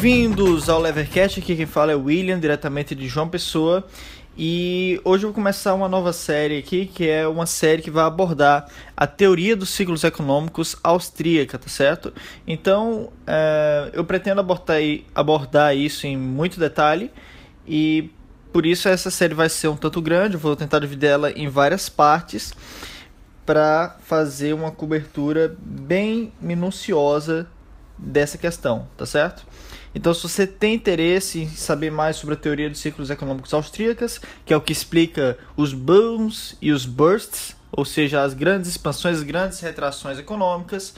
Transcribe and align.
Bem-vindos 0.00 0.70
ao 0.70 0.80
Levercast, 0.80 1.40
aqui 1.40 1.54
quem 1.54 1.66
fala 1.66 1.92
é 1.92 1.94
o 1.94 2.04
William, 2.04 2.40
diretamente 2.40 2.94
de 2.94 3.06
João 3.06 3.28
Pessoa. 3.28 3.86
E 4.34 4.98
hoje 5.04 5.24
eu 5.24 5.28
vou 5.28 5.34
começar 5.34 5.74
uma 5.74 5.90
nova 5.90 6.10
série 6.10 6.56
aqui, 6.56 6.86
que 6.86 7.06
é 7.06 7.28
uma 7.28 7.44
série 7.44 7.82
que 7.82 7.90
vai 7.90 8.04
abordar 8.04 8.66
a 8.96 9.06
teoria 9.06 9.54
dos 9.54 9.68
ciclos 9.68 10.02
econômicos 10.02 10.74
austríaca, 10.82 11.58
tá 11.58 11.68
certo? 11.68 12.14
Então, 12.46 13.12
é, 13.26 13.90
eu 13.92 14.02
pretendo 14.02 14.40
abordar, 14.40 14.78
abordar 15.14 15.76
isso 15.76 16.06
em 16.06 16.16
muito 16.16 16.58
detalhe 16.58 17.10
e 17.68 18.08
por 18.54 18.64
isso 18.64 18.88
essa 18.88 19.10
série 19.10 19.34
vai 19.34 19.50
ser 19.50 19.68
um 19.68 19.76
tanto 19.76 20.00
grande, 20.00 20.32
eu 20.32 20.40
vou 20.40 20.56
tentar 20.56 20.78
dividir 20.78 21.10
ela 21.10 21.30
em 21.30 21.46
várias 21.46 21.90
partes 21.90 22.54
para 23.44 23.98
fazer 24.00 24.54
uma 24.54 24.70
cobertura 24.70 25.54
bem 25.60 26.32
minuciosa 26.40 27.46
dessa 27.98 28.38
questão, 28.38 28.88
tá 28.96 29.04
certo? 29.04 29.49
Então, 29.94 30.14
se 30.14 30.22
você 30.22 30.46
tem 30.46 30.74
interesse 30.74 31.40
em 31.40 31.48
saber 31.48 31.90
mais 31.90 32.16
sobre 32.16 32.34
a 32.34 32.38
teoria 32.38 32.70
dos 32.70 32.78
ciclos 32.78 33.10
econômicos 33.10 33.52
austríacas, 33.52 34.20
que 34.44 34.52
é 34.52 34.56
o 34.56 34.60
que 34.60 34.72
explica 34.72 35.36
os 35.56 35.72
booms 35.72 36.56
e 36.62 36.70
os 36.70 36.86
bursts, 36.86 37.56
ou 37.72 37.84
seja, 37.84 38.22
as 38.22 38.32
grandes 38.32 38.70
expansões, 38.70 39.18
as 39.18 39.22
grandes 39.24 39.58
retrações 39.60 40.18
econômicas, 40.18 40.94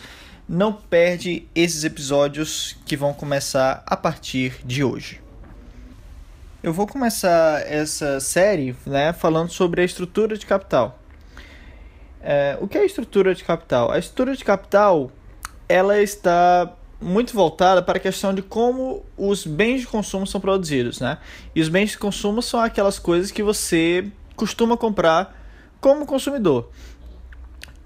não 0.47 0.73
perde 0.73 1.49
esses 1.55 1.85
episódios 1.85 2.77
que 2.85 2.97
vão 2.97 3.15
começar 3.15 3.83
a 3.87 3.97
partir 3.97 4.61
de 4.65 4.85
hoje. 4.85 5.21
Eu 6.63 6.73
vou 6.73 6.87
começar 6.87 7.63
essa 7.67 8.21
série 8.21 8.77
né, 8.87 9.13
falando 9.13 9.51
sobre 9.51 9.81
a 9.81 9.85
estrutura 9.85 10.37
de 10.37 10.45
capital. 10.45 10.99
É, 12.21 12.57
o 12.61 12.69
que 12.69 12.79
é 12.79 12.83
a 12.83 12.85
estrutura 12.85 13.35
de 13.35 13.43
capital? 13.43 13.91
A 13.91 13.99
estrutura 13.99 14.37
de 14.37 14.45
capital 14.45 15.11
ela 15.69 16.01
está 16.01 16.73
muito 17.03 17.35
voltada 17.35 17.83
para 17.83 17.99
a 17.99 18.01
questão 18.01 18.33
de 18.33 18.43
como 18.43 19.05
os 19.17 19.45
bens 19.47 19.81
de 19.81 19.87
consumo 19.87 20.27
são 20.27 20.41
produzidos, 20.41 21.01
né? 21.01 21.19
E 21.55 21.61
os 21.61 21.69
bens 21.69 21.91
de 21.91 21.99
consumo 21.99 22.41
são 22.41 22.61
aquelas 22.61 22.99
coisas 22.99 23.31
que 23.31 23.43
você 23.43 24.07
costuma 24.37 24.77
comprar 24.77 25.37
como 25.81 26.07
consumidor. 26.07 26.71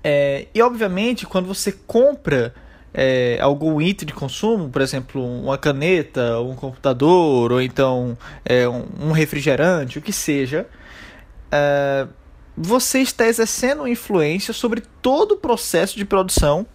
É, 0.05 0.47
e 0.55 0.63
obviamente, 0.63 1.27
quando 1.27 1.47
você 1.47 1.73
compra 1.73 2.55
é, 2.95 3.39
algum 3.41 3.81
item 3.81 4.07
de 4.07 4.13
consumo, 4.13 4.69
por 4.69 4.81
exemplo, 4.81 5.23
uma 5.23 5.59
caneta, 5.59 6.41
um 6.41 6.55
computador, 6.55 7.53
ou 7.53 7.61
então 7.61 8.17
é, 8.45 8.69
um, 8.69 9.13
refrigerante, 9.13 9.99
o 9.99 10.03
que 10.03 10.13
seja, 10.13 10.67
é, 11.51 12.07
você 12.57 13.01
está 13.01 13.27
exercendo 13.27 13.87
influência 13.87 14.55
sobre 14.55 14.83
todo 15.03 15.33
o 15.33 15.37
processo 15.37 15.99
de 15.99 16.05
produção 16.05 16.67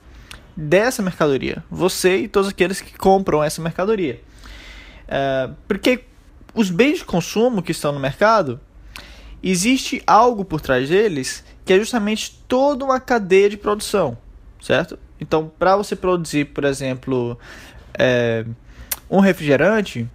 dessa 0.56 1.02
mercadoria. 1.02 1.64
Você 1.70 2.18
e 2.18 2.28
todos 2.28 2.50
aqueles 2.50 2.82
que 2.82 2.98
compram 2.98 3.44
essa 3.44 3.62
mercadoria. 3.62 4.22
É, 5.08 5.50
porque 5.68 6.06
os 6.54 6.70
bens 6.70 7.00
de 7.00 7.06
consumo 7.06 7.62
que 7.62 7.72
estão 7.72 7.92
no 7.92 8.00
mercado, 8.00 8.60
existe 9.42 10.02
algo 10.06 10.46
por 10.46 10.62
trás 10.62 10.90
deles 10.90 11.44
que 11.66 11.74
é 11.74 11.78
justamente 11.78 12.42
toda 12.48 12.84
uma 12.84 13.00
cadeia 13.00 13.50
de 13.50 13.58
produção, 13.58 14.18
certo? 14.62 14.98
Então, 15.20 15.52
para 15.60 15.78
você 15.78 15.96
produzir, 15.96 16.46
por 16.46 16.64
exemplo, 16.64 17.38
é, 17.94 18.46
um 19.10 19.20
refrigerante, 19.20 20.10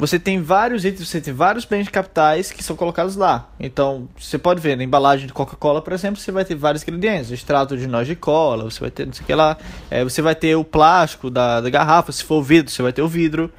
você 0.00 0.18
tem 0.18 0.40
vários 0.40 0.86
itens, 0.86 1.06
você 1.10 1.20
tem 1.20 1.34
vários 1.34 1.66
bens 1.66 1.86
capitais 1.90 2.50
que 2.50 2.64
são 2.64 2.74
colocados 2.74 3.16
lá. 3.16 3.50
Então, 3.60 4.08
você 4.18 4.38
pode 4.38 4.58
ver 4.58 4.74
na 4.74 4.82
embalagem 4.82 5.26
de 5.26 5.32
Coca-Cola, 5.34 5.82
por 5.82 5.92
exemplo, 5.92 6.18
você 6.18 6.32
vai 6.32 6.42
ter 6.42 6.54
vários 6.54 6.82
ingredientes. 6.82 7.30
Extrato 7.30 7.76
de 7.76 7.86
noz 7.86 8.06
de 8.06 8.16
cola, 8.16 8.64
você 8.64 8.80
vai 8.80 8.90
ter 8.90 9.06
não 9.06 9.12
sei 9.12 9.22
o 9.22 9.26
que 9.26 9.34
lá. 9.34 9.58
É, 9.90 10.02
você 10.02 10.22
vai 10.22 10.34
ter 10.34 10.56
o 10.56 10.64
plástico 10.64 11.28
da, 11.28 11.60
da 11.60 11.68
garrafa, 11.68 12.10
se 12.12 12.24
for 12.24 12.36
o 12.36 12.42
vidro, 12.42 12.72
você 12.72 12.80
vai 12.80 12.94
ter 12.94 13.02
o 13.02 13.08
vidro. 13.08 13.52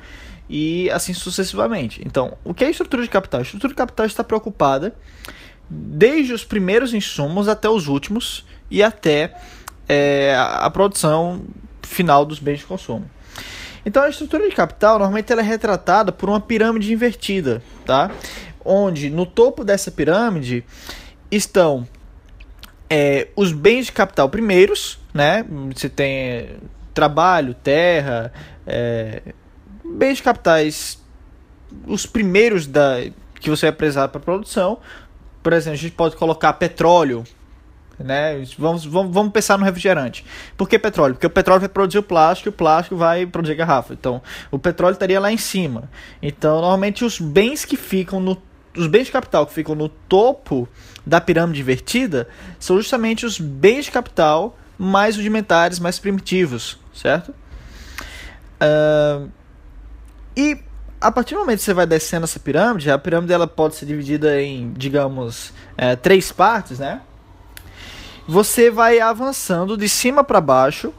E 0.49 0.89
assim 0.89 1.13
sucessivamente. 1.13 2.01
Então, 2.03 2.35
o 2.43 2.55
que 2.55 2.63
é 2.63 2.67
a 2.67 2.71
estrutura 2.71 3.03
de 3.03 3.09
capital? 3.09 3.41
A 3.41 3.43
estrutura 3.43 3.71
de 3.71 3.77
capital 3.77 4.07
está 4.07 4.23
preocupada 4.23 4.95
desde 5.69 6.33
os 6.33 6.43
primeiros 6.43 6.91
insumos 6.91 7.47
até 7.47 7.69
os 7.69 7.87
últimos 7.87 8.43
e 8.69 8.81
até 8.81 9.35
é, 9.87 10.35
a 10.35 10.67
produção 10.71 11.43
final 11.83 12.25
dos 12.25 12.39
bens 12.39 12.61
de 12.61 12.65
consumo. 12.65 13.05
Então 13.85 14.03
a 14.03 14.09
estrutura 14.09 14.47
de 14.47 14.55
capital 14.55 14.99
normalmente 14.99 15.31
ela 15.31 15.41
é 15.41 15.43
retratada 15.43 16.11
por 16.11 16.29
uma 16.29 16.39
pirâmide 16.39 16.91
invertida, 16.93 17.61
tá? 17.85 18.11
Onde 18.63 19.09
no 19.09 19.25
topo 19.25 19.63
dessa 19.63 19.89
pirâmide 19.89 20.63
estão 21.31 21.87
é, 22.89 23.29
os 23.35 23.51
bens 23.51 23.87
de 23.87 23.91
capital 23.91 24.29
primeiros, 24.29 24.99
né? 25.13 25.45
Você 25.73 25.89
tem 25.89 26.17
é, 26.17 26.55
trabalho, 26.93 27.53
terra, 27.53 28.31
é, 28.67 29.21
bens 29.83 30.17
de 30.17 30.23
capitais, 30.23 31.01
os 31.87 32.05
primeiros 32.05 32.67
da 32.67 32.97
que 33.39 33.49
você 33.49 33.67
vai 33.67 33.71
precisar 33.71 34.07
para 34.09 34.19
produção. 34.19 34.77
Por 35.41 35.53
exemplo, 35.53 35.73
a 35.73 35.81
gente 35.81 35.93
pode 35.93 36.15
colocar 36.15 36.53
petróleo, 36.53 37.23
né? 38.03 38.43
Vamos, 38.57 38.85
vamos, 38.85 39.13
vamos 39.13 39.31
pensar 39.31 39.57
no 39.57 39.65
refrigerante. 39.65 40.25
Por 40.57 40.67
que 40.67 40.77
petróleo? 40.77 41.15
Porque 41.15 41.27
o 41.27 41.29
petróleo 41.29 41.61
vai 41.61 41.69
produzir 41.69 41.99
o 41.99 42.03
plástico 42.03 42.49
e 42.49 42.51
o 42.51 42.53
plástico 42.53 42.95
vai 42.95 43.25
produzir 43.25 43.55
garrafa. 43.55 43.93
Então, 43.93 44.21
o 44.49 44.59
petróleo 44.59 44.93
estaria 44.93 45.19
lá 45.19 45.31
em 45.31 45.37
cima. 45.37 45.89
Então, 46.21 46.61
normalmente 46.61 47.03
os 47.05 47.19
bens 47.19 47.65
que 47.65 47.75
ficam 47.75 48.19
no 48.19 48.41
os 48.75 48.87
bens 48.87 49.07
de 49.07 49.11
capital 49.11 49.45
que 49.45 49.53
ficam 49.53 49.75
no 49.75 49.89
topo 49.89 50.65
da 51.05 51.19
pirâmide 51.19 51.59
invertida 51.59 52.29
são 52.57 52.77
justamente 52.77 53.25
os 53.25 53.37
bens 53.37 53.83
de 53.83 53.91
capital 53.91 54.57
mais 54.77 55.17
rudimentares, 55.17 55.77
mais 55.77 55.99
primitivos, 55.99 56.79
certo? 56.93 57.35
Uh, 58.61 59.29
e 60.37 60.57
a 61.01 61.11
partir 61.11 61.33
do 61.33 61.39
momento 61.39 61.57
que 61.57 61.65
você 61.65 61.73
vai 61.73 61.87
descendo 61.87 62.25
essa 62.25 62.39
pirâmide, 62.39 62.89
a 62.91 62.97
pirâmide 62.97 63.33
ela 63.33 63.47
pode 63.47 63.75
ser 63.75 63.87
dividida 63.87 64.39
em, 64.39 64.71
digamos, 64.73 65.51
é, 65.75 65.95
três 65.95 66.31
partes, 66.31 66.77
né? 66.77 67.01
Você 68.31 68.71
vai 68.71 69.01
avançando 69.01 69.75
de 69.75 69.89
cima 69.89 70.23
para 70.23 70.39
baixo 70.39 70.93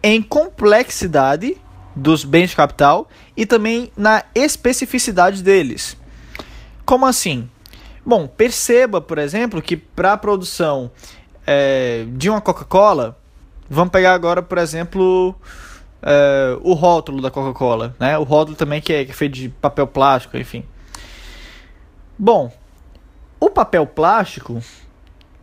em 0.00 0.22
complexidade 0.22 1.60
dos 1.92 2.22
bens 2.22 2.50
de 2.50 2.56
capital 2.56 3.08
e 3.36 3.44
também 3.44 3.90
na 3.96 4.22
especificidade 4.32 5.42
deles. 5.42 5.96
Como 6.86 7.04
assim? 7.04 7.50
Bom, 8.06 8.28
perceba, 8.28 9.00
por 9.00 9.18
exemplo, 9.18 9.60
que 9.60 9.76
para 9.76 10.12
a 10.12 10.16
produção 10.16 10.88
é, 11.44 12.06
de 12.10 12.30
uma 12.30 12.40
Coca-Cola, 12.40 13.18
vamos 13.68 13.90
pegar 13.90 14.14
agora, 14.14 14.40
por 14.40 14.58
exemplo, 14.58 15.34
é, 16.00 16.56
o 16.62 16.74
rótulo 16.74 17.20
da 17.20 17.28
Coca-Cola, 17.28 17.96
né? 17.98 18.16
O 18.18 18.22
rótulo 18.22 18.56
também 18.56 18.80
que 18.80 18.92
é, 18.92 19.04
que 19.04 19.10
é 19.10 19.14
feito 19.14 19.34
de 19.34 19.48
papel 19.48 19.88
plástico, 19.88 20.38
enfim. 20.38 20.64
Bom, 22.16 22.52
o 23.40 23.50
papel 23.50 23.84
plástico 23.84 24.62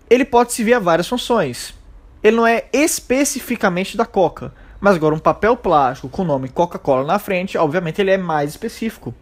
ele 0.10 0.26
pode 0.26 0.54
servir 0.54 0.74
a 0.74 0.80
várias 0.80 1.08
funções. 1.08 1.74
Ele 2.24 2.38
não 2.38 2.48
é 2.48 2.66
especificamente 2.74 3.96
da 3.96 4.06
Coca, 4.06 4.54
mas 4.80 4.96
agora 4.96 5.16
um 5.16 5.20
papel 5.20 5.56
plástico 5.56 6.10
com 6.10 6.24
o 6.24 6.26
nome 6.26 6.50
Coca-Cola 6.50 7.06
na 7.06 7.20
frente, 7.20 7.58
obviamente 7.58 8.02
ele 8.02 8.12
é 8.12 8.18
mais 8.18 8.52
específico. 8.52 9.14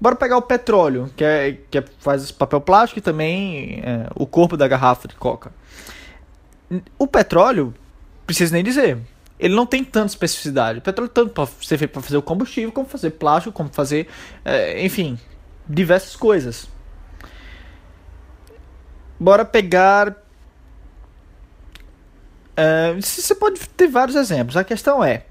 Bora 0.00 0.16
pegar 0.16 0.36
o 0.36 0.42
petróleo, 0.42 1.10
que, 1.16 1.22
é, 1.22 1.58
que 1.70 1.78
é, 1.78 1.84
faz 2.00 2.30
papel 2.32 2.60
plástico 2.60 2.98
e 2.98 3.02
também 3.02 3.80
é, 3.84 4.08
o 4.14 4.26
corpo 4.26 4.56
da 4.56 4.66
garrafa 4.66 5.06
de 5.06 5.14
Coca. 5.14 5.52
O 6.98 7.06
petróleo, 7.06 7.72
precisa 8.26 8.52
nem 8.52 8.64
dizer, 8.64 8.98
ele 9.38 9.54
não 9.54 9.64
tem 9.64 9.84
tanta 9.84 10.06
especificidade. 10.06 10.78
O 10.80 10.82
petróleo 10.82 11.08
tanto 11.08 11.30
pode 11.30 11.50
ser 11.62 11.78
feito 11.78 11.92
para 11.92 12.02
fazer 12.02 12.16
o 12.16 12.22
combustível, 12.22 12.72
como 12.72 12.88
fazer 12.88 13.10
plástico, 13.10 13.52
como 13.52 13.68
fazer, 13.72 14.08
é, 14.44 14.84
enfim, 14.84 15.18
diversas 15.68 16.16
coisas. 16.16 16.68
Bora 19.22 19.44
pegar. 19.44 20.10
Uh, 22.58 23.00
você 23.00 23.36
pode 23.36 23.60
ter 23.68 23.86
vários 23.86 24.16
exemplos. 24.16 24.56
A 24.56 24.64
questão 24.64 25.02
é: 25.02 25.26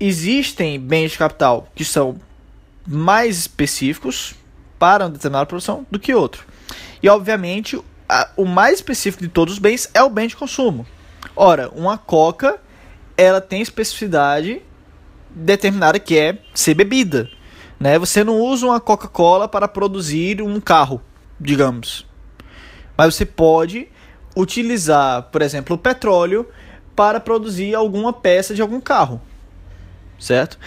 existem 0.00 0.80
bens 0.80 1.12
de 1.12 1.18
capital 1.18 1.68
que 1.76 1.84
são 1.84 2.20
mais 2.84 3.38
específicos 3.38 4.34
para 4.80 5.04
uma 5.04 5.10
determinada 5.10 5.46
produção 5.46 5.86
do 5.92 6.00
que 6.00 6.12
outro. 6.12 6.44
E 7.00 7.08
obviamente, 7.08 7.80
a, 8.08 8.30
o 8.36 8.44
mais 8.44 8.78
específico 8.78 9.22
de 9.22 9.28
todos 9.28 9.54
os 9.54 9.60
bens 9.60 9.88
é 9.94 10.02
o 10.02 10.10
bem 10.10 10.26
de 10.26 10.34
consumo. 10.34 10.84
Ora, 11.36 11.70
uma 11.72 11.96
coca, 11.96 12.60
ela 13.16 13.40
tem 13.40 13.62
especificidade 13.62 14.60
determinada 15.30 16.00
que 16.00 16.18
é 16.18 16.36
ser 16.52 16.74
bebida. 16.74 17.30
Né? 17.78 17.96
Você 17.96 18.24
não 18.24 18.40
usa 18.40 18.66
uma 18.66 18.80
Coca-Cola 18.80 19.46
para 19.46 19.68
produzir 19.68 20.42
um 20.42 20.60
carro 20.60 21.00
digamos. 21.42 22.06
Mas 22.96 23.14
você 23.14 23.26
pode 23.26 23.88
utilizar, 24.36 25.24
por 25.24 25.42
exemplo, 25.42 25.76
o 25.76 25.78
petróleo 25.78 26.48
para 26.94 27.20
produzir 27.20 27.74
alguma 27.74 28.12
peça 28.12 28.54
de 28.54 28.62
algum 28.62 28.80
carro, 28.80 29.20
certo? 30.18 30.58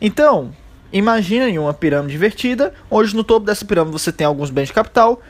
Então, 0.00 0.52
imagine 0.92 1.58
uma 1.58 1.74
pirâmide 1.74 2.14
invertida, 2.14 2.74
onde 2.90 3.14
no 3.14 3.24
topo 3.24 3.46
dessa 3.46 3.64
pirâmide 3.64 3.92
você 3.92 4.12
tem 4.12 4.26
alguns 4.26 4.50
bens 4.50 4.66
de 4.66 4.72
capital, 4.72 5.20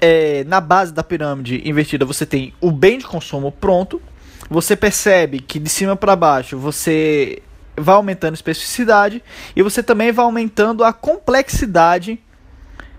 é, 0.00 0.44
na 0.44 0.60
base 0.60 0.92
da 0.92 1.02
pirâmide 1.02 1.62
invertida 1.68 2.04
você 2.04 2.24
tem 2.24 2.54
o 2.60 2.70
bem 2.70 2.98
de 2.98 3.06
consumo 3.06 3.52
pronto, 3.52 4.00
você 4.48 4.74
percebe 4.74 5.40
que 5.40 5.58
de 5.58 5.68
cima 5.68 5.94
para 5.94 6.16
baixo 6.16 6.58
você 6.58 7.42
vai 7.76 7.94
aumentando 7.94 8.32
a 8.32 8.34
especificidade 8.34 9.22
e 9.54 9.62
você 9.62 9.82
também 9.82 10.10
vai 10.10 10.24
aumentando 10.24 10.82
a 10.82 10.92
complexidade 10.92 12.20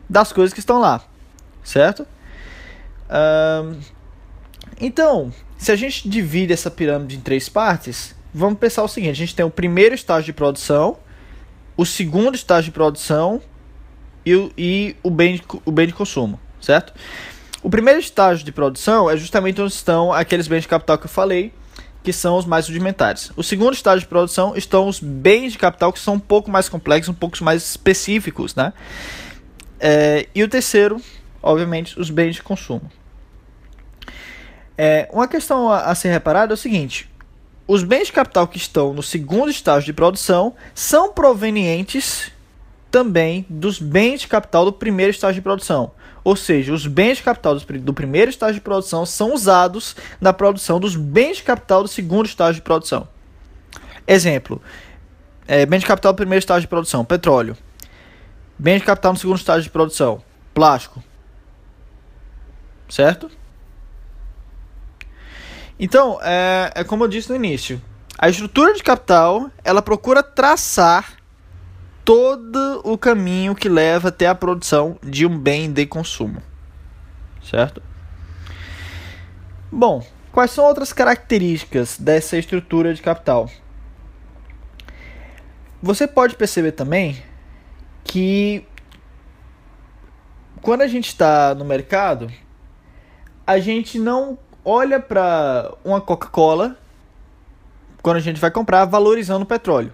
das 0.09 0.31
coisas 0.31 0.53
que 0.53 0.59
estão 0.59 0.79
lá, 0.79 1.01
certo? 1.63 2.01
Uh, 3.09 3.77
então, 4.79 5.31
se 5.57 5.71
a 5.71 5.75
gente 5.75 6.07
divide 6.07 6.53
essa 6.53 6.71
pirâmide 6.71 7.17
em 7.17 7.19
três 7.19 7.47
partes, 7.47 8.15
vamos 8.33 8.59
pensar 8.59 8.83
o 8.83 8.87
seguinte: 8.87 9.11
a 9.11 9.15
gente 9.15 9.35
tem 9.35 9.45
o 9.45 9.49
primeiro 9.49 9.93
estágio 9.93 10.25
de 10.25 10.33
produção, 10.33 10.97
o 11.77 11.85
segundo 11.85 12.35
estágio 12.35 12.65
de 12.65 12.71
produção 12.71 13.41
e 14.25 14.35
o, 14.35 14.51
e 14.57 14.95
o, 15.03 15.09
bem, 15.09 15.35
de, 15.35 15.43
o 15.65 15.71
bem 15.71 15.87
de 15.87 15.93
consumo, 15.93 16.39
certo? 16.59 16.93
O 17.63 17.69
primeiro 17.69 17.99
estágio 17.99 18.43
de 18.43 18.51
produção 18.51 19.09
é 19.09 19.15
justamente 19.15 19.61
onde 19.61 19.73
estão 19.73 20.11
aqueles 20.11 20.47
bens 20.47 20.61
de 20.61 20.67
capital 20.67 20.97
que 20.97 21.05
eu 21.05 21.09
falei, 21.09 21.53
que 22.03 22.11
são 22.11 22.37
os 22.37 22.45
mais 22.45 22.67
rudimentares. 22.67 23.31
O 23.35 23.43
segundo 23.43 23.73
estágio 23.73 24.01
de 24.01 24.07
produção 24.07 24.55
estão 24.55 24.87
os 24.87 24.99
bens 24.99 25.51
de 25.51 25.59
capital 25.59 25.93
que 25.93 25.99
são 25.99 26.15
um 26.15 26.19
pouco 26.19 26.49
mais 26.49 26.67
complexos, 26.67 27.09
um 27.09 27.13
pouco 27.13 27.43
mais 27.43 27.63
específicos, 27.63 28.55
né? 28.55 28.73
É, 29.79 30.27
e 30.33 30.43
o 30.43 30.47
terceiro, 30.47 30.99
obviamente, 31.41 31.99
os 31.99 32.09
bens 32.09 32.35
de 32.35 32.43
consumo. 32.43 32.89
É, 34.77 35.09
uma 35.11 35.27
questão 35.27 35.69
a, 35.69 35.85
a 35.85 35.95
ser 35.95 36.09
reparada 36.09 36.53
é 36.53 36.55
o 36.55 36.57
seguinte: 36.57 37.09
os 37.67 37.83
bens 37.83 38.07
de 38.07 38.13
capital 38.13 38.47
que 38.47 38.57
estão 38.57 38.93
no 38.93 39.03
segundo 39.03 39.49
estágio 39.49 39.85
de 39.85 39.93
produção 39.93 40.55
são 40.73 41.13
provenientes 41.13 42.31
também 42.89 43.45
dos 43.49 43.79
bens 43.79 44.21
de 44.21 44.27
capital 44.27 44.65
do 44.65 44.73
primeiro 44.73 45.11
estágio 45.11 45.35
de 45.35 45.41
produção. 45.41 45.91
Ou 46.23 46.35
seja, 46.35 46.73
os 46.73 46.85
bens 46.85 47.17
de 47.17 47.23
capital 47.23 47.55
do 47.55 47.93
primeiro 47.93 48.29
estágio 48.29 48.55
de 48.55 48.61
produção 48.61 49.05
são 49.05 49.33
usados 49.33 49.95
na 50.19 50.33
produção 50.33 50.79
dos 50.79 50.95
bens 50.95 51.37
de 51.37 51.43
capital 51.43 51.81
do 51.81 51.87
segundo 51.87 52.25
estágio 52.25 52.55
de 52.55 52.61
produção. 52.61 53.07
Exemplo: 54.07 54.61
é, 55.47 55.65
bens 55.65 55.79
de 55.79 55.85
capital 55.85 56.13
do 56.13 56.17
primeiro 56.17 56.39
estágio 56.39 56.61
de 56.61 56.67
produção, 56.67 57.05
petróleo. 57.05 57.57
Bens 58.59 58.79
de 58.79 58.85
capital 58.85 59.13
no 59.13 59.19
segundo 59.19 59.37
estágio 59.37 59.63
de 59.63 59.69
produção, 59.69 60.21
plástico. 60.53 61.03
Certo? 62.91 63.31
Então, 65.79 66.19
é, 66.21 66.73
é 66.75 66.83
como 66.83 67.05
eu 67.05 67.07
disse 67.07 67.29
no 67.29 67.37
início, 67.37 67.81
a 68.17 68.27
estrutura 68.27 68.73
de 68.73 68.83
capital 68.83 69.49
ela 69.63 69.81
procura 69.81 70.21
traçar 70.21 71.13
todo 72.03 72.81
o 72.83 72.97
caminho 72.97 73.55
que 73.55 73.69
leva 73.69 74.09
até 74.09 74.27
a 74.27 74.35
produção 74.35 74.99
de 75.01 75.25
um 75.25 75.39
bem 75.39 75.71
de 75.71 75.85
consumo. 75.85 76.43
Certo? 77.41 77.81
Bom, 79.71 80.05
quais 80.33 80.51
são 80.51 80.65
outras 80.65 80.91
características 80.91 81.97
dessa 81.97 82.37
estrutura 82.37 82.93
de 82.93 83.01
capital? 83.01 83.49
Você 85.81 86.05
pode 86.05 86.35
perceber 86.35 86.73
também 86.73 87.23
que 88.03 88.67
quando 90.61 90.81
a 90.81 90.87
gente 90.87 91.07
está 91.07 91.55
no 91.55 91.63
mercado, 91.63 92.29
a 93.51 93.59
gente 93.59 93.99
não 93.99 94.37
olha 94.63 94.99
para 94.99 95.73
uma 95.83 95.99
Coca-Cola 95.99 96.77
quando 98.01 98.17
a 98.17 98.21
gente 98.21 98.39
vai 98.39 98.51
comprar 98.51 98.85
valorizando 98.85 99.43
o 99.43 99.47
petróleo 99.47 99.93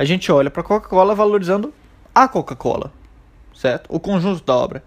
a 0.00 0.04
gente 0.06 0.32
olha 0.32 0.50
para 0.50 0.62
a 0.62 0.64
Coca-Cola 0.64 1.14
valorizando 1.14 1.74
a 2.14 2.26
Coca-Cola, 2.26 2.90
certo? 3.54 3.86
O 3.90 4.00
conjunto 4.00 4.42
da 4.42 4.56
obra. 4.56 4.82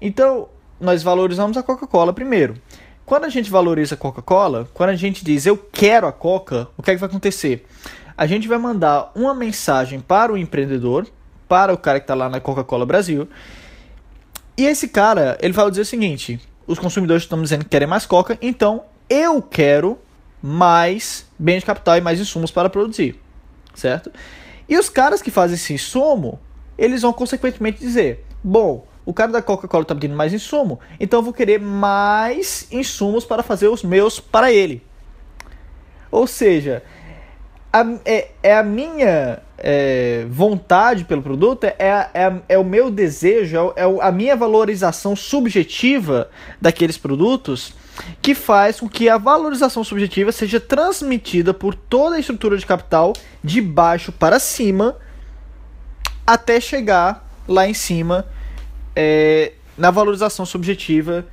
Então, 0.00 0.48
nós 0.80 1.02
valorizamos 1.02 1.56
a 1.56 1.64
Coca-Cola 1.64 2.12
primeiro. 2.12 2.54
Quando 3.04 3.24
a 3.24 3.28
gente 3.28 3.50
valoriza 3.50 3.96
a 3.96 3.98
Coca-Cola, 3.98 4.68
quando 4.72 4.90
a 4.90 4.94
gente 4.94 5.24
diz 5.24 5.46
eu 5.46 5.58
quero 5.58 6.06
a 6.06 6.12
Coca, 6.12 6.68
o 6.76 6.82
que, 6.82 6.92
é 6.92 6.94
que 6.94 7.00
vai 7.00 7.08
acontecer? 7.08 7.66
A 8.16 8.24
gente 8.24 8.46
vai 8.46 8.56
mandar 8.56 9.10
uma 9.16 9.34
mensagem 9.34 9.98
para 9.98 10.32
o 10.32 10.38
empreendedor, 10.38 11.08
para 11.48 11.74
o 11.74 11.76
cara 11.76 11.98
que 11.98 12.04
está 12.04 12.14
lá 12.14 12.28
na 12.28 12.38
Coca-Cola 12.38 12.86
Brasil, 12.86 13.28
e 14.56 14.64
esse 14.64 14.86
cara 14.86 15.36
ele 15.40 15.52
vai 15.52 15.68
dizer 15.68 15.82
o 15.82 15.86
seguinte: 15.86 16.38
os 16.66 16.78
consumidores 16.78 17.22
estão 17.22 17.40
dizendo 17.40 17.64
que 17.64 17.70
querem 17.70 17.88
mais 17.88 18.06
Coca, 18.06 18.38
então 18.42 18.84
eu 19.08 19.40
quero 19.40 19.98
mais 20.42 21.26
bens 21.38 21.60
de 21.60 21.66
capital 21.66 21.96
e 21.96 22.00
mais 22.00 22.20
insumos 22.20 22.50
para 22.50 22.68
produzir 22.68 23.20
certo? 23.76 24.10
E 24.68 24.76
os 24.76 24.88
caras 24.88 25.22
que 25.22 25.30
fazem 25.30 25.54
esse 25.54 25.74
insumo, 25.74 26.40
eles 26.76 27.02
vão 27.02 27.12
consequentemente 27.12 27.78
dizer: 27.78 28.24
bom, 28.42 28.86
o 29.04 29.12
cara 29.14 29.30
da 29.30 29.42
Coca-Cola 29.42 29.82
está 29.82 29.94
pedindo 29.94 30.16
mais 30.16 30.32
insumo, 30.32 30.80
então 30.98 31.20
eu 31.20 31.24
vou 31.24 31.32
querer 31.32 31.60
mais 31.60 32.66
insumos 32.72 33.24
para 33.24 33.42
fazer 33.42 33.68
os 33.68 33.84
meus 33.84 34.18
para 34.18 34.50
ele. 34.50 34.82
Ou 36.10 36.26
seja, 36.26 36.82
a, 37.72 37.84
é, 38.04 38.30
é, 38.42 38.56
a 38.56 38.62
minha 38.62 39.42
é, 39.68 40.24
vontade 40.30 41.04
pelo 41.04 41.20
produto, 41.20 41.64
é, 41.64 41.74
é, 42.14 42.40
é, 42.50 42.56
o 42.56 42.62
meu 42.62 42.88
desejo, 42.88 43.72
é, 43.74 43.82
é 43.82 43.84
a 44.00 44.12
minha 44.12 44.36
valorização 44.36 45.16
subjetiva 45.16 46.30
daqueles 46.62 46.96
produtos 46.96 47.74
que 48.22 48.32
faz 48.32 48.78
com 48.78 48.88
que 48.88 49.08
a 49.08 49.18
valorização 49.18 49.82
subjetiva 49.82 50.30
seja 50.30 50.60
transmitida 50.60 51.52
por 51.52 51.74
toda 51.74 52.14
a 52.14 52.20
estrutura 52.20 52.56
de 52.56 52.64
capital 52.64 53.12
de 53.42 53.60
baixo 53.60 54.12
para 54.12 54.38
cima 54.38 54.96
até 56.24 56.60
chegar 56.60 57.28
lá 57.48 57.66
em 57.66 57.74
cima 57.74 58.24
é, 58.94 59.54
na 59.76 59.90
valorização 59.90 60.46
subjetiva 60.46 61.26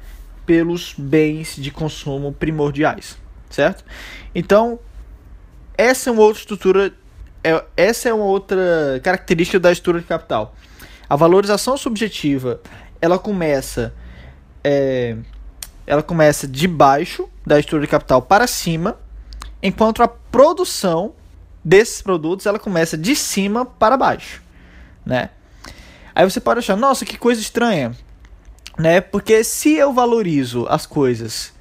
pelos 0.44 0.96
bens 0.98 1.56
de 1.56 1.70
consumo 1.70 2.34
primordiais, 2.34 3.16
certo? 3.48 3.86
Então, 4.34 4.80
essa 5.78 6.10
é 6.10 6.14
uma 6.14 6.24
outra 6.24 6.42
estrutura, 6.42 6.94
é, 7.44 7.64
essa 7.76 8.10
é 8.10 8.14
uma 8.14 8.26
outra 8.26 9.02
característica 9.04 9.60
da 9.60 9.72
estrutura 9.72 10.00
de 10.00 10.08
capital. 10.08 10.56
A 11.10 11.16
valorização 11.16 11.78
subjetiva, 11.78 12.62
ela 13.02 13.20
começa 13.20 13.94
é, 14.64 15.18
ela 15.86 16.02
começa 16.02 16.48
de 16.48 16.68
baixo 16.68 17.30
da 17.46 17.60
estrutura 17.60 17.82
de 17.82 17.92
capital 17.92 18.22
para 18.22 18.48
cima, 18.48 18.98
enquanto 19.62 20.02
a 20.02 20.08
produção 20.08 21.14
desses 21.64 22.02
produtos 22.02 22.46
ela 22.46 22.60
começa 22.60 22.98
de 22.98 23.16
cima 23.16 23.66
para 23.66 23.98
baixo, 23.98 24.42
né? 25.06 25.30
Aí 26.16 26.30
você 26.30 26.40
pode 26.40 26.60
achar, 26.60 26.78
nossa, 26.78 27.06
que 27.06 27.18
coisa 27.18 27.42
estranha, 27.42 27.92
né? 28.78 29.02
Porque 29.02 29.44
se 29.44 29.74
eu 29.74 29.92
valorizo 29.92 30.66
as 30.70 30.86
coisas, 30.86 31.54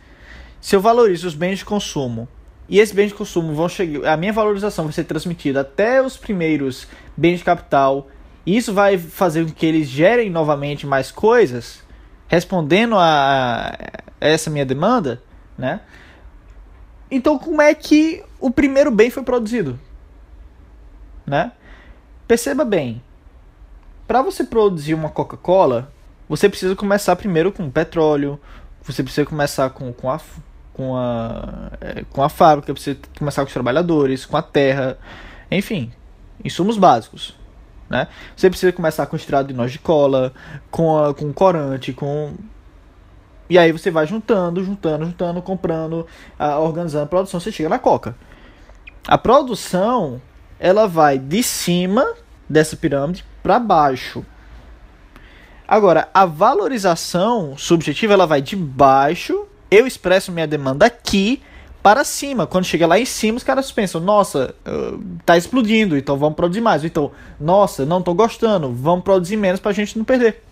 se 0.60 0.76
eu 0.76 0.80
valorizo 0.80 1.26
os 1.26 1.34
bens 1.34 1.58
de 1.58 1.64
consumo 1.64 2.28
e 2.72 2.80
esses 2.80 2.94
bens 2.94 3.08
de 3.08 3.14
consumo 3.14 3.54
vão 3.54 3.68
chegar, 3.68 4.14
a 4.14 4.16
minha 4.16 4.32
valorização 4.32 4.86
vai 4.86 4.94
ser 4.94 5.04
transmitida 5.04 5.60
até 5.60 6.00
os 6.00 6.16
primeiros 6.16 6.88
bens 7.14 7.36
de 7.36 7.44
capital, 7.44 8.08
e 8.46 8.56
isso 8.56 8.72
vai 8.72 8.96
fazer 8.96 9.44
com 9.44 9.52
que 9.52 9.66
eles 9.66 9.86
gerem 9.86 10.30
novamente 10.30 10.86
mais 10.86 11.10
coisas, 11.10 11.84
respondendo 12.26 12.96
a 12.96 13.76
essa 14.18 14.48
minha 14.48 14.64
demanda, 14.64 15.22
né? 15.58 15.82
Então, 17.10 17.38
como 17.38 17.60
é 17.60 17.74
que 17.74 18.24
o 18.40 18.50
primeiro 18.50 18.90
bem 18.90 19.10
foi 19.10 19.22
produzido? 19.22 19.78
Né? 21.26 21.52
Perceba 22.26 22.64
bem, 22.64 23.02
para 24.08 24.22
você 24.22 24.44
produzir 24.44 24.94
uma 24.94 25.10
Coca-Cola, 25.10 25.92
você 26.26 26.48
precisa 26.48 26.74
começar 26.74 27.16
primeiro 27.16 27.52
com 27.52 27.70
petróleo, 27.70 28.40
você 28.82 29.02
precisa 29.02 29.26
começar 29.26 29.68
com, 29.68 29.92
com, 29.92 30.10
a, 30.10 30.18
com, 30.82 30.96
a, 30.96 31.70
é, 31.80 32.04
com 32.10 32.22
a 32.22 32.28
fábrica, 32.28 32.72
precisa 32.72 32.98
começar 33.16 33.42
com 33.42 33.46
os 33.46 33.52
trabalhadores, 33.52 34.26
com 34.26 34.36
a 34.36 34.42
terra, 34.42 34.98
enfim, 35.50 35.92
insumos 36.44 36.76
básicos. 36.76 37.36
Né? 37.88 38.08
Você 38.36 38.50
precisa 38.50 38.72
começar 38.72 39.06
com 39.06 39.14
estrado 39.14 39.48
de 39.48 39.54
nós 39.54 39.70
de 39.70 39.78
cola, 39.78 40.32
com, 40.70 40.98
a, 40.98 41.14
com 41.14 41.32
corante, 41.32 41.92
com 41.92 42.34
e 43.48 43.58
aí 43.58 43.70
você 43.70 43.90
vai 43.90 44.06
juntando, 44.06 44.64
juntando, 44.64 45.04
juntando, 45.04 45.42
comprando, 45.42 46.06
organizando 46.60 47.04
a 47.04 47.08
produção, 47.08 47.38
você 47.38 47.52
chega 47.52 47.68
na 47.68 47.78
coca. 47.78 48.16
A 49.06 49.18
produção, 49.18 50.22
ela 50.58 50.88
vai 50.88 51.18
de 51.18 51.42
cima 51.42 52.14
dessa 52.48 52.76
pirâmide 52.76 53.24
para 53.42 53.58
baixo. 53.58 54.24
Agora, 55.68 56.08
a 56.14 56.24
valorização 56.24 57.54
subjetiva, 57.58 58.14
ela 58.14 58.26
vai 58.26 58.40
de 58.40 58.56
baixo, 58.56 59.46
eu 59.72 59.86
expresso 59.86 60.30
minha 60.30 60.46
demanda 60.46 60.84
aqui 60.84 61.42
para 61.82 62.04
cima. 62.04 62.46
Quando 62.46 62.66
chega 62.66 62.86
lá 62.86 62.98
em 62.98 63.06
cima, 63.06 63.38
os 63.38 63.42
caras 63.42 63.72
pensam: 63.72 64.00
nossa, 64.00 64.54
tá 65.24 65.36
explodindo, 65.36 65.96
então 65.96 66.18
vamos 66.18 66.36
produzir 66.36 66.60
mais. 66.60 66.84
Então, 66.84 67.10
nossa, 67.40 67.86
não 67.86 68.02
tô 68.02 68.12
gostando, 68.12 68.70
vamos 68.70 69.02
produzir 69.02 69.36
menos 69.36 69.60
para 69.60 69.70
a 69.70 69.74
gente 69.74 69.96
não 69.96 70.04
perder. 70.04 70.44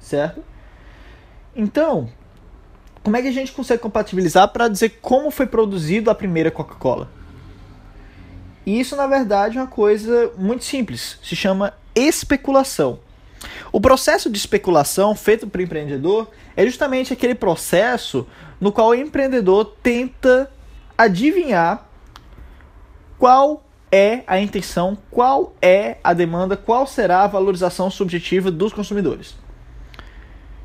Certo? 0.00 0.42
Então, 1.54 2.08
como 3.02 3.16
é 3.16 3.22
que 3.22 3.28
a 3.28 3.32
gente 3.32 3.52
consegue 3.52 3.80
compatibilizar 3.80 4.48
para 4.48 4.66
dizer 4.66 4.98
como 5.00 5.30
foi 5.30 5.46
produzido 5.46 6.10
a 6.10 6.14
primeira 6.14 6.50
Coca-Cola? 6.50 7.08
Isso, 8.66 8.96
na 8.96 9.06
verdade, 9.06 9.56
é 9.56 9.60
uma 9.60 9.66
coisa 9.66 10.32
muito 10.36 10.64
simples. 10.64 11.18
Se 11.22 11.36
chama 11.36 11.72
especulação. 11.94 12.98
O 13.72 13.80
processo 13.80 14.28
de 14.28 14.38
especulação 14.38 15.14
feito 15.14 15.46
para 15.46 15.62
empreendedor 15.62 16.28
é 16.56 16.64
justamente 16.64 17.12
aquele 17.12 17.34
processo 17.34 18.26
no 18.60 18.72
qual 18.72 18.88
o 18.88 18.94
empreendedor 18.94 19.64
tenta 19.82 20.50
adivinhar 20.98 21.88
qual 23.18 23.62
é 23.92 24.22
a 24.26 24.40
intenção, 24.40 24.96
qual 25.10 25.54
é 25.60 25.98
a 26.02 26.12
demanda, 26.12 26.56
qual 26.56 26.86
será 26.86 27.22
a 27.22 27.26
valorização 27.26 27.90
subjetiva 27.90 28.50
dos 28.50 28.72
consumidores. 28.72 29.36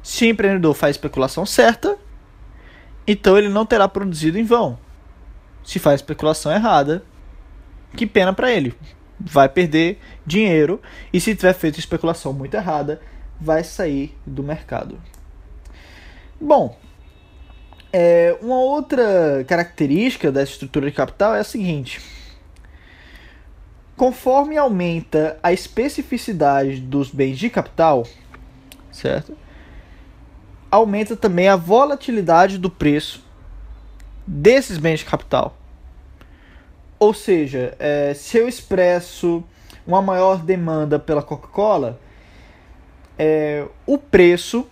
Se 0.02 0.26
o 0.26 0.30
empreendedor 0.30 0.74
faz 0.74 0.96
especulação 0.96 1.46
certa, 1.46 1.98
então 3.08 3.38
ele 3.38 3.50
não 3.50 3.66
terá 3.66 3.88
produzido 3.88 4.38
em 4.38 4.44
vão. 4.44 4.78
Se 5.64 5.80
faz 5.80 6.00
especulação 6.00 6.52
errada, 6.52 7.04
que 7.96 8.06
pena 8.06 8.34
para 8.34 8.52
ele. 8.52 8.76
Vai 9.20 9.48
perder 9.48 10.00
dinheiro 10.26 10.82
e 11.14 11.20
se 11.20 11.36
tiver 11.36 11.54
feito 11.54 11.80
especulação 11.80 12.34
muito 12.34 12.56
errada, 12.56 13.02
vai 13.40 13.64
sair 13.64 14.18
do 14.26 14.44
mercado. 14.44 15.00
Bom, 16.40 16.78
é, 17.94 18.38
uma 18.42 18.58
outra 18.58 19.46
característica 19.48 20.32
dessa 20.32 20.52
estrutura 20.52 20.90
de 20.90 20.96
capital 20.96 21.34
é 21.34 21.40
a 21.40 21.44
seguinte: 21.46 22.02
conforme 23.96 24.58
aumenta 24.58 25.40
a 25.42 25.54
especificidade 25.54 26.82
dos 26.82 27.10
bens 27.10 27.38
de 27.38 27.50
capital, 27.50 28.06
certo? 28.92 29.38
Aumenta 30.70 31.16
também 31.16 31.48
a 31.48 31.56
volatilidade 31.56 32.58
do 32.58 32.70
preço 32.70 33.24
desses 34.28 34.78
bens 34.78 35.00
de 35.00 35.06
capital. 35.06 35.56
Ou 36.98 37.14
seja, 37.14 37.76
é, 37.80 38.14
se 38.14 38.38
eu 38.38 38.48
expresso 38.48 39.44
uma 39.86 40.02
maior 40.02 40.42
demanda 40.42 40.98
pela 40.98 41.22
Coca-Cola, 41.22 42.00
é, 43.18 43.66
o 43.86 43.98
preço 43.98 44.68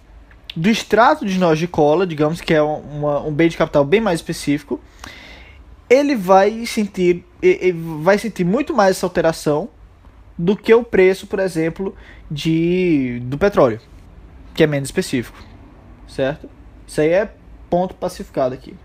do 0.56 0.70
extrato 0.70 1.26
de 1.26 1.38
noz 1.38 1.58
de 1.58 1.68
cola, 1.68 2.06
digamos 2.06 2.40
que 2.40 2.54
é 2.54 2.62
uma, 2.62 3.22
um 3.22 3.34
bem 3.34 3.50
de 3.50 3.58
capital 3.58 3.84
bem 3.84 4.00
mais 4.00 4.20
específico, 4.20 4.80
ele 5.90 6.16
vai 6.16 6.66
sentir, 6.66 7.26
ele 7.42 7.74
vai 8.02 8.18
sentir 8.18 8.44
muito 8.44 8.74
mais 8.74 8.98
essa 8.98 9.06
alteração 9.06 9.70
do 10.38 10.56
que 10.56 10.74
o 10.74 10.84
preço, 10.84 11.28
por 11.28 11.40
exemplo, 11.40 11.96
de, 12.30 13.20
do 13.24 13.38
petróleo, 13.38 13.80
que 14.54 14.64
é 14.64 14.68
menos 14.68 14.90
específico, 14.90 15.38
certo? 16.08 16.50
Isso 16.88 17.02
aí 17.02 17.10
é 17.10 17.32
ponto 17.70 17.96
pacificado 17.96 18.54
aqui. 18.54 18.76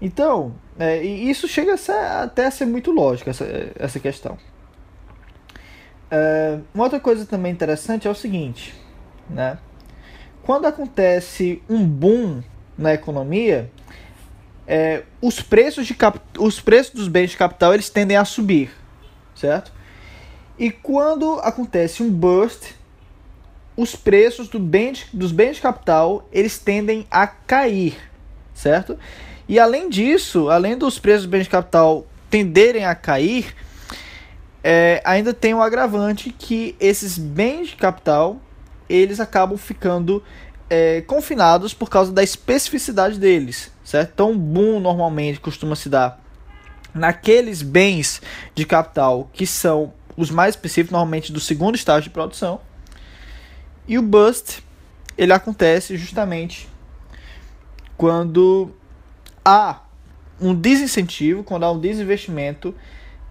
Então, 0.00 0.54
é, 0.78 1.02
isso 1.02 1.46
chega 1.46 1.74
a 1.74 1.76
ser, 1.76 1.92
até 1.92 2.46
a 2.46 2.50
ser 2.50 2.64
muito 2.64 2.90
lógico, 2.90 3.28
essa, 3.28 3.46
essa 3.78 4.00
questão. 4.00 4.38
É, 6.10 6.58
uma 6.74 6.84
outra 6.84 6.98
coisa 6.98 7.26
também 7.26 7.52
interessante 7.52 8.08
é 8.08 8.10
o 8.10 8.14
seguinte, 8.14 8.74
né? 9.28 9.58
Quando 10.42 10.66
acontece 10.66 11.62
um 11.68 11.86
boom 11.86 12.42
na 12.76 12.94
economia, 12.94 13.70
é, 14.66 15.04
os, 15.20 15.40
preços 15.40 15.86
de 15.86 15.94
cap... 15.94 16.18
os 16.38 16.60
preços 16.60 16.94
dos 16.94 17.08
bens 17.08 17.30
de 17.30 17.36
capital 17.36 17.74
eles 17.74 17.90
tendem 17.90 18.16
a 18.16 18.24
subir, 18.24 18.70
certo? 19.34 19.70
E 20.58 20.70
quando 20.70 21.38
acontece 21.40 22.02
um 22.02 22.10
burst, 22.10 22.72
os 23.76 23.94
preços 23.94 24.48
do 24.48 24.58
bem 24.58 24.92
de... 24.92 25.06
dos 25.12 25.30
bens 25.30 25.56
de 25.56 25.62
capital 25.62 26.26
eles 26.32 26.58
tendem 26.58 27.06
a 27.10 27.26
cair, 27.26 27.96
certo? 28.54 28.98
E 29.50 29.58
além 29.58 29.90
disso, 29.90 30.48
além 30.48 30.78
dos 30.78 31.00
preços 31.00 31.22
dos 31.22 31.30
bens 31.32 31.42
de 31.42 31.50
capital 31.50 32.06
tenderem 32.30 32.84
a 32.84 32.94
cair, 32.94 33.52
é, 34.62 35.02
ainda 35.04 35.34
tem 35.34 35.52
um 35.52 35.60
agravante 35.60 36.30
que 36.30 36.76
esses 36.78 37.18
bens 37.18 37.70
de 37.70 37.74
capital 37.74 38.40
eles 38.88 39.18
acabam 39.18 39.58
ficando 39.58 40.22
é, 40.70 41.00
confinados 41.00 41.74
por 41.74 41.90
causa 41.90 42.12
da 42.12 42.22
especificidade 42.22 43.18
deles, 43.18 43.72
certo? 43.82 44.12
Então, 44.14 44.38
boom 44.38 44.78
normalmente 44.78 45.40
costuma 45.40 45.74
se 45.74 45.88
dar 45.88 46.22
naqueles 46.94 47.60
bens 47.60 48.22
de 48.54 48.64
capital 48.64 49.28
que 49.32 49.48
são 49.48 49.92
os 50.16 50.30
mais 50.30 50.54
específicos, 50.54 50.92
normalmente 50.92 51.32
do 51.32 51.40
segundo 51.40 51.74
estágio 51.74 52.04
de 52.04 52.10
produção. 52.10 52.60
E 53.88 53.98
o 53.98 54.02
bust 54.02 54.62
ele 55.18 55.32
acontece 55.32 55.96
justamente 55.96 56.68
quando 57.96 58.72
há 59.44 59.80
um 60.40 60.54
desincentivo, 60.54 61.44
quando 61.44 61.64
há 61.64 61.72
um 61.72 61.78
desinvestimento 61.78 62.74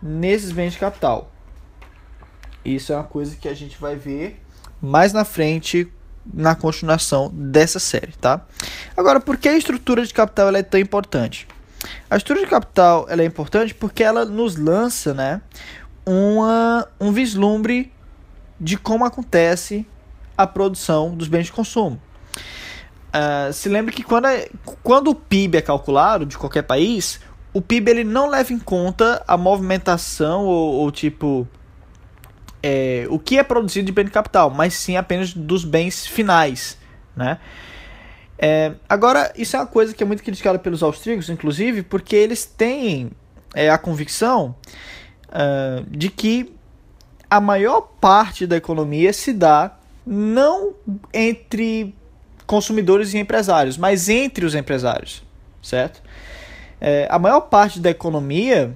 nesses 0.01 0.51
bens 0.51 0.73
de 0.73 0.79
capital. 0.79 1.31
Isso 2.63 2.93
é 2.93 2.95
uma 2.95 3.03
coisa 3.03 3.35
que 3.35 3.47
a 3.47 3.53
gente 3.53 3.79
vai 3.79 3.95
ver 3.95 4.41
mais 4.81 5.11
na 5.11 5.25
frente 5.25 5.91
na 6.31 6.55
continuação 6.55 7.31
dessa 7.33 7.79
série, 7.79 8.11
tá? 8.13 8.45
Agora, 8.95 9.19
por 9.19 9.37
que 9.37 9.49
a 9.49 9.57
estrutura 9.57 10.05
de 10.05 10.13
capital 10.13 10.55
é 10.55 10.61
tão 10.61 10.79
importante? 10.79 11.47
A 12.09 12.17
estrutura 12.17 12.45
de 12.45 12.51
capital 12.51 13.07
é 13.09 13.23
importante 13.23 13.73
porque 13.73 14.03
ela 14.03 14.25
nos 14.25 14.55
lança, 14.55 15.13
né, 15.13 15.41
uma, 16.05 16.87
um 16.99 17.11
vislumbre 17.11 17.91
de 18.59 18.77
como 18.77 19.05
acontece 19.05 19.87
a 20.37 20.45
produção 20.45 21.15
dos 21.15 21.27
bens 21.27 21.45
de 21.45 21.51
consumo. 21.51 21.99
Uh, 23.09 23.51
se 23.51 23.67
lembre 23.69 23.93
que 23.93 24.03
quando, 24.03 24.27
é, 24.27 24.47
quando 24.83 25.09
o 25.09 25.15
PIB 25.15 25.57
é 25.57 25.61
calculado 25.61 26.25
de 26.25 26.37
qualquer 26.37 26.61
país, 26.61 27.19
o 27.51 27.61
PIB 27.61 27.89
ele 27.89 28.03
não 28.03 28.29
leva 28.29 28.53
em 28.53 28.59
conta 28.59 29.23
a 29.27 29.35
movimentação 29.35 30.45
ou, 30.45 30.75
ou 30.75 30.91
tipo 30.91 31.47
é, 32.61 33.07
o 33.09 33.17
que 33.17 33.39
é 33.39 33.43
produzido 33.43 33.87
de 33.87 33.91
bem 33.91 34.05
de 34.05 34.11
capital, 34.11 34.49
mas 34.49 34.73
sim 34.73 34.95
apenas 34.95 35.33
dos 35.33 35.63
bens 35.63 36.05
finais, 36.05 36.77
né? 37.15 37.39
É, 38.37 38.73
agora, 38.87 39.33
isso 39.35 39.57
é 39.57 39.59
uma 39.59 39.67
coisa 39.67 39.93
que 39.93 40.01
é 40.01 40.05
muito 40.05 40.23
criticada 40.23 40.57
pelos 40.57 40.81
austríacos, 40.81 41.29
inclusive, 41.29 41.83
porque 41.83 42.15
eles 42.15 42.45
têm 42.45 43.11
é, 43.53 43.69
a 43.69 43.77
convicção 43.77 44.55
uh, 45.27 45.83
de 45.89 46.09
que 46.09 46.53
a 47.29 47.41
maior 47.41 47.81
parte 47.99 48.47
da 48.47 48.55
economia 48.55 49.11
se 49.11 49.33
dá 49.33 49.77
não 50.05 50.73
entre 51.13 51.93
consumidores 52.49 53.13
e 53.13 53.19
empresários, 53.19 53.77
mas 53.77 54.09
entre 54.09 54.43
os 54.43 54.55
empresários, 54.55 55.23
certo? 55.61 56.01
É, 56.81 57.07
a 57.11 57.19
maior 57.19 57.41
parte 57.41 57.79
da 57.79 57.91
economia 57.91 58.75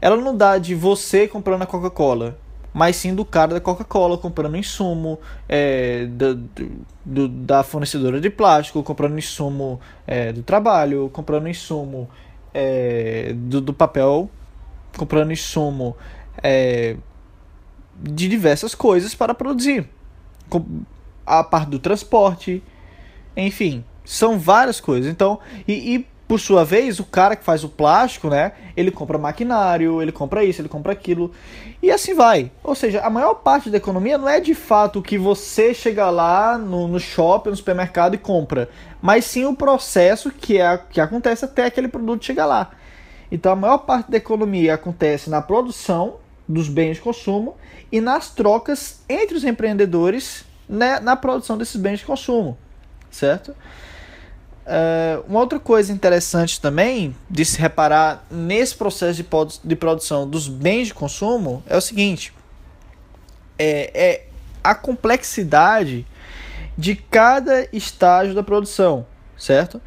ela 0.00 0.16
não 0.16 0.36
dá 0.36 0.58
de 0.58 0.74
você 0.74 1.28
comprando 1.28 1.62
a 1.62 1.66
Coca-Cola, 1.66 2.36
mas 2.74 2.96
sim 2.96 3.14
do 3.14 3.24
cara 3.24 3.54
da 3.54 3.60
Coca-Cola 3.60 4.18
comprando 4.18 4.56
insumo, 4.56 5.20
é, 5.48 6.06
da, 6.06 6.36
do, 7.04 7.28
da 7.28 7.62
fornecedora 7.62 8.20
de 8.20 8.30
plástico, 8.30 8.82
comprando 8.82 9.16
insumo 9.16 9.80
é, 10.04 10.32
do 10.32 10.42
trabalho, 10.42 11.08
comprando 11.12 11.48
insumo 11.48 12.10
é, 12.52 13.32
do, 13.32 13.60
do 13.60 13.72
papel, 13.72 14.28
comprando 14.96 15.32
insumo 15.32 15.96
é, 16.42 16.96
de 17.96 18.26
diversas 18.26 18.74
coisas 18.74 19.14
para 19.14 19.34
produzir. 19.34 19.88
A 21.24 21.44
parte 21.44 21.70
do 21.70 21.78
transporte, 21.78 22.60
enfim, 23.36 23.84
são 24.04 24.38
várias 24.38 24.80
coisas. 24.80 25.10
Então, 25.10 25.38
e, 25.66 25.94
e, 25.94 26.06
por 26.26 26.40
sua 26.40 26.64
vez, 26.64 26.98
o 26.98 27.04
cara 27.04 27.36
que 27.36 27.44
faz 27.44 27.62
o 27.62 27.68
plástico, 27.68 28.28
né? 28.28 28.52
Ele 28.76 28.90
compra 28.90 29.18
maquinário, 29.18 30.00
ele 30.00 30.12
compra 30.12 30.44
isso, 30.44 30.60
ele 30.60 30.68
compra 30.68 30.92
aquilo. 30.92 31.32
E 31.82 31.90
assim 31.90 32.14
vai. 32.14 32.50
Ou 32.62 32.74
seja, 32.74 33.00
a 33.00 33.08
maior 33.08 33.34
parte 33.34 33.70
da 33.70 33.76
economia 33.76 34.18
não 34.18 34.28
é 34.28 34.40
de 34.40 34.54
fato 34.54 35.00
que 35.00 35.16
você 35.16 35.72
chega 35.72 36.10
lá 36.10 36.58
no, 36.58 36.88
no 36.88 36.98
shopping, 36.98 37.50
no 37.50 37.56
supermercado 37.56 38.14
e 38.14 38.18
compra. 38.18 38.68
Mas 39.00 39.24
sim 39.24 39.44
o 39.44 39.54
processo 39.54 40.30
que, 40.30 40.58
é, 40.58 40.78
que 40.90 41.00
acontece 41.00 41.44
até 41.44 41.64
aquele 41.64 41.88
produto 41.88 42.24
chegar 42.24 42.46
lá. 42.46 42.70
Então 43.30 43.52
a 43.52 43.56
maior 43.56 43.78
parte 43.78 44.10
da 44.10 44.16
economia 44.16 44.74
acontece 44.74 45.30
na 45.30 45.40
produção 45.40 46.16
dos 46.46 46.68
bens 46.68 46.96
de 46.96 47.02
consumo 47.02 47.56
e 47.92 48.00
nas 48.00 48.30
trocas 48.30 49.02
entre 49.08 49.36
os 49.36 49.44
empreendedores 49.44 50.44
né, 50.68 50.98
na 51.00 51.14
produção 51.14 51.56
desses 51.56 51.76
bens 51.76 52.00
de 52.00 52.06
consumo 52.06 52.56
certo? 53.10 53.54
Uh, 54.68 55.24
uma 55.26 55.40
outra 55.40 55.58
coisa 55.58 55.90
interessante 55.90 56.60
também 56.60 57.16
de 57.30 57.42
se 57.42 57.58
reparar 57.58 58.26
nesse 58.30 58.74
processo 58.76 59.22
de, 59.22 59.26
de 59.64 59.76
produção 59.76 60.28
dos 60.28 60.46
bens 60.46 60.88
de 60.88 60.94
consumo 60.94 61.62
é 61.66 61.74
o 61.74 61.80
seguinte: 61.80 62.34
é, 63.58 63.90
é 63.94 64.26
a 64.62 64.74
complexidade 64.74 66.06
de 66.76 66.94
cada 66.94 67.66
estágio 67.72 68.34
da 68.34 68.42
produção, 68.42 69.06
certo? 69.38 69.80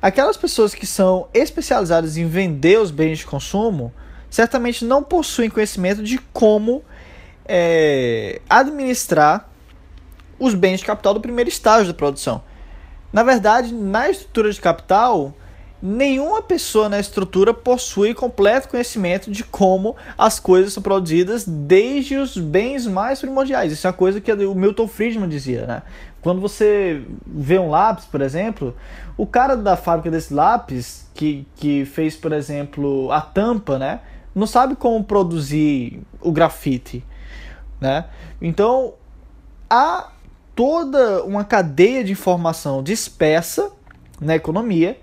Aquelas 0.00 0.36
pessoas 0.36 0.74
que 0.74 0.86
são 0.86 1.26
especializadas 1.32 2.16
em 2.16 2.28
vender 2.28 2.78
os 2.78 2.90
bens 2.90 3.18
de 3.18 3.26
consumo 3.26 3.92
certamente 4.30 4.84
não 4.84 5.02
possuem 5.02 5.48
conhecimento 5.48 6.02
de 6.02 6.18
como 6.32 6.84
é, 7.46 8.40
administrar 8.48 9.48
os 10.38 10.54
bens 10.54 10.80
de 10.80 10.86
capital 10.86 11.14
do 11.14 11.20
primeiro 11.20 11.48
estágio 11.48 11.88
da 11.88 11.94
produção. 11.94 12.42
Na 13.12 13.22
verdade, 13.22 13.72
na 13.72 14.10
estrutura 14.10 14.52
de 14.52 14.60
capital, 14.60 15.32
nenhuma 15.82 16.42
pessoa 16.42 16.88
na 16.88 16.98
estrutura 16.98 17.54
possui 17.54 18.14
completo 18.14 18.68
conhecimento 18.68 19.30
de 19.30 19.44
como 19.44 19.96
as 20.16 20.38
coisas 20.38 20.72
são 20.72 20.82
produzidas 20.82 21.44
desde 21.46 22.16
os 22.16 22.36
bens 22.36 22.86
mais 22.86 23.20
primordiais. 23.20 23.72
Isso 23.72 23.86
é 23.86 23.90
uma 23.90 23.96
coisa 23.96 24.20
que 24.20 24.32
o 24.32 24.54
Milton 24.54 24.88
Friedman 24.88 25.28
dizia, 25.28 25.66
né? 25.66 25.82
Quando 26.20 26.40
você 26.40 27.02
vê 27.26 27.58
um 27.58 27.70
lápis, 27.70 28.04
por 28.04 28.20
exemplo, 28.20 28.76
o 29.16 29.26
cara 29.26 29.56
da 29.56 29.76
fábrica 29.76 30.10
desse 30.10 30.34
lápis, 30.34 31.08
que, 31.14 31.46
que 31.56 31.84
fez, 31.84 32.16
por 32.16 32.32
exemplo, 32.32 33.10
a 33.12 33.20
tampa, 33.20 33.78
né? 33.78 34.00
não 34.38 34.46
sabe 34.46 34.76
como 34.76 35.02
produzir 35.02 36.00
o 36.20 36.30
grafite, 36.30 37.04
né? 37.80 38.04
Então, 38.40 38.94
há 39.68 40.12
toda 40.58 41.22
uma 41.22 41.44
cadeia 41.44 42.02
de 42.02 42.10
informação 42.10 42.82
dispersa 42.82 43.70
na 44.20 44.34
economia 44.34 44.98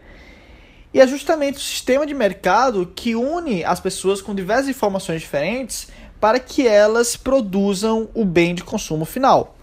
e 0.93 0.99
é 0.99 1.07
justamente 1.07 1.55
o 1.55 1.61
sistema 1.61 2.05
de 2.05 2.13
mercado 2.13 2.91
que 2.93 3.15
une 3.15 3.63
as 3.63 3.79
pessoas 3.79 4.21
com 4.21 4.35
diversas 4.35 4.67
informações 4.67 5.21
diferentes 5.21 5.87
para 6.19 6.41
que 6.41 6.67
elas 6.67 7.15
produzam 7.15 8.09
o 8.13 8.25
bem 8.25 8.53
de 8.53 8.65
consumo 8.65 9.05
final. 9.05 9.55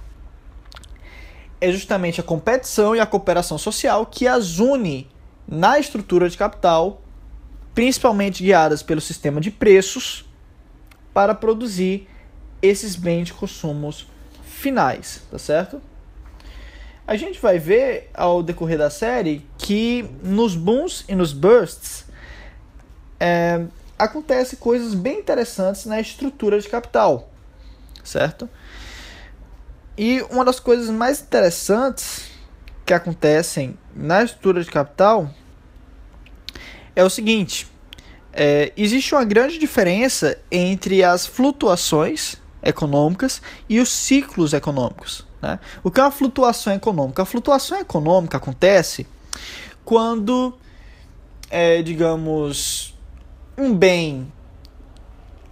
É 1.60 1.70
justamente 1.70 2.22
a 2.22 2.24
competição 2.24 2.96
e 2.96 3.00
a 3.00 3.04
cooperação 3.04 3.58
social 3.58 4.06
que 4.06 4.26
as 4.26 4.60
une 4.60 5.06
na 5.46 5.78
estrutura 5.78 6.26
de 6.30 6.38
capital, 6.38 7.02
principalmente 7.74 8.42
guiadas 8.42 8.82
pelo 8.82 9.02
sistema 9.02 9.42
de 9.42 9.50
preços, 9.50 10.24
para 11.12 11.34
produzir 11.34 12.08
esses 12.62 12.96
bens 12.96 13.26
de 13.26 13.34
consumo 13.34 13.92
finais, 14.62 15.22
tá 15.30 15.38
certo? 15.38 15.82
A 17.06 17.16
gente 17.16 17.40
vai 17.40 17.58
ver 17.58 18.08
ao 18.14 18.42
decorrer 18.42 18.78
da 18.78 18.88
série 18.88 19.44
que 19.58 20.08
nos 20.22 20.54
booms 20.54 21.04
e 21.08 21.14
nos 21.16 21.32
bursts 21.32 22.04
é, 23.18 23.64
acontece 23.98 24.56
coisas 24.56 24.94
bem 24.94 25.18
interessantes 25.18 25.84
na 25.84 26.00
estrutura 26.00 26.60
de 26.60 26.68
capital, 26.68 27.30
certo? 28.04 28.48
E 29.98 30.22
uma 30.30 30.44
das 30.44 30.60
coisas 30.60 30.88
mais 30.88 31.20
interessantes 31.20 32.30
que 32.86 32.94
acontecem 32.94 33.76
na 33.94 34.22
estrutura 34.22 34.62
de 34.62 34.70
capital 34.70 35.28
é 36.94 37.04
o 37.04 37.10
seguinte: 37.10 37.66
é, 38.32 38.72
existe 38.76 39.14
uma 39.14 39.24
grande 39.24 39.58
diferença 39.58 40.38
entre 40.50 41.02
as 41.02 41.26
flutuações 41.26 42.41
econômicas 42.62 43.42
e 43.68 43.80
os 43.80 43.88
ciclos 43.88 44.52
econômicos. 44.52 45.26
Né? 45.40 45.58
O 45.82 45.90
que 45.90 46.00
é 46.00 46.04
uma 46.04 46.10
flutuação 46.10 46.72
econômica? 46.72 47.22
A 47.22 47.24
flutuação 47.24 47.78
econômica 47.78 48.36
acontece 48.36 49.06
quando, 49.84 50.54
é, 51.50 51.82
digamos, 51.82 52.94
um 53.58 53.74
bem 53.74 54.30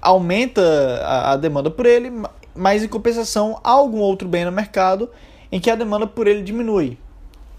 aumenta 0.01 0.63
a, 1.05 1.33
a 1.33 1.37
demanda 1.37 1.71
por 1.71 1.85
ele, 1.85 2.11
mas 2.55 2.83
em 2.83 2.89
compensação 2.89 3.61
há 3.63 3.71
algum 3.71 3.99
outro 3.99 4.27
bem 4.27 4.45
no 4.45 4.53
mercado 4.53 5.11
em 5.53 5.61
que 5.61 5.71
a 5.71 5.75
demanda 5.75 6.07
por 6.07 6.27
ele 6.27 6.43
diminui. 6.43 6.99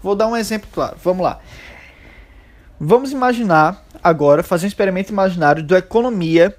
Vou 0.02 0.16
dar 0.16 0.26
um 0.26 0.36
exemplo 0.36 0.68
claro. 0.72 0.96
Vamos 1.02 1.22
lá. 1.22 1.38
Vamos 2.80 3.12
imaginar 3.12 3.84
agora, 4.02 4.42
fazer 4.42 4.66
um 4.66 4.68
experimento 4.68 5.12
imaginário 5.12 5.62
da 5.62 5.78
economia 5.78 6.56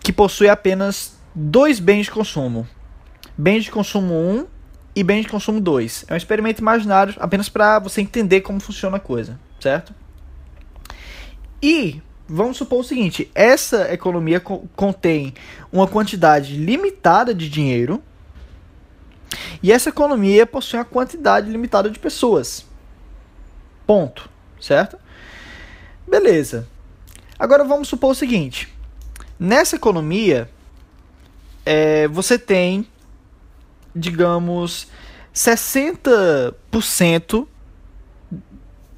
que 0.00 0.12
possui 0.12 0.48
apenas 0.48 1.17
dois 1.38 1.78
bens 1.78 2.06
de 2.06 2.10
consumo. 2.10 2.66
Bens 3.36 3.64
de 3.64 3.70
consumo 3.70 4.12
1 4.14 4.46
e 4.96 5.04
bens 5.04 5.22
de 5.22 5.28
consumo 5.28 5.60
2. 5.60 6.06
É 6.08 6.14
um 6.14 6.16
experimento 6.16 6.60
imaginário 6.60 7.14
apenas 7.18 7.48
para 7.48 7.78
você 7.78 8.00
entender 8.00 8.40
como 8.40 8.58
funciona 8.58 8.96
a 8.96 9.00
coisa, 9.00 9.38
certo? 9.60 9.94
E 11.62 12.02
vamos 12.26 12.56
supor 12.56 12.80
o 12.80 12.84
seguinte: 12.84 13.30
essa 13.34 13.92
economia 13.92 14.40
co 14.40 14.66
contém 14.74 15.32
uma 15.72 15.86
quantidade 15.86 16.56
limitada 16.56 17.32
de 17.32 17.48
dinheiro 17.48 18.02
e 19.62 19.70
essa 19.70 19.90
economia 19.90 20.44
possui 20.44 20.80
uma 20.80 20.84
quantidade 20.84 21.48
limitada 21.48 21.88
de 21.88 21.98
pessoas. 22.00 22.66
Ponto, 23.86 24.28
certo? 24.60 24.98
Beleza. 26.06 26.66
Agora 27.38 27.62
vamos 27.62 27.86
supor 27.86 28.10
o 28.10 28.14
seguinte: 28.16 28.68
nessa 29.38 29.76
economia 29.76 30.50
é, 31.70 32.08
você 32.08 32.38
tem, 32.38 32.86
digamos, 33.94 34.88
60% 35.34 37.46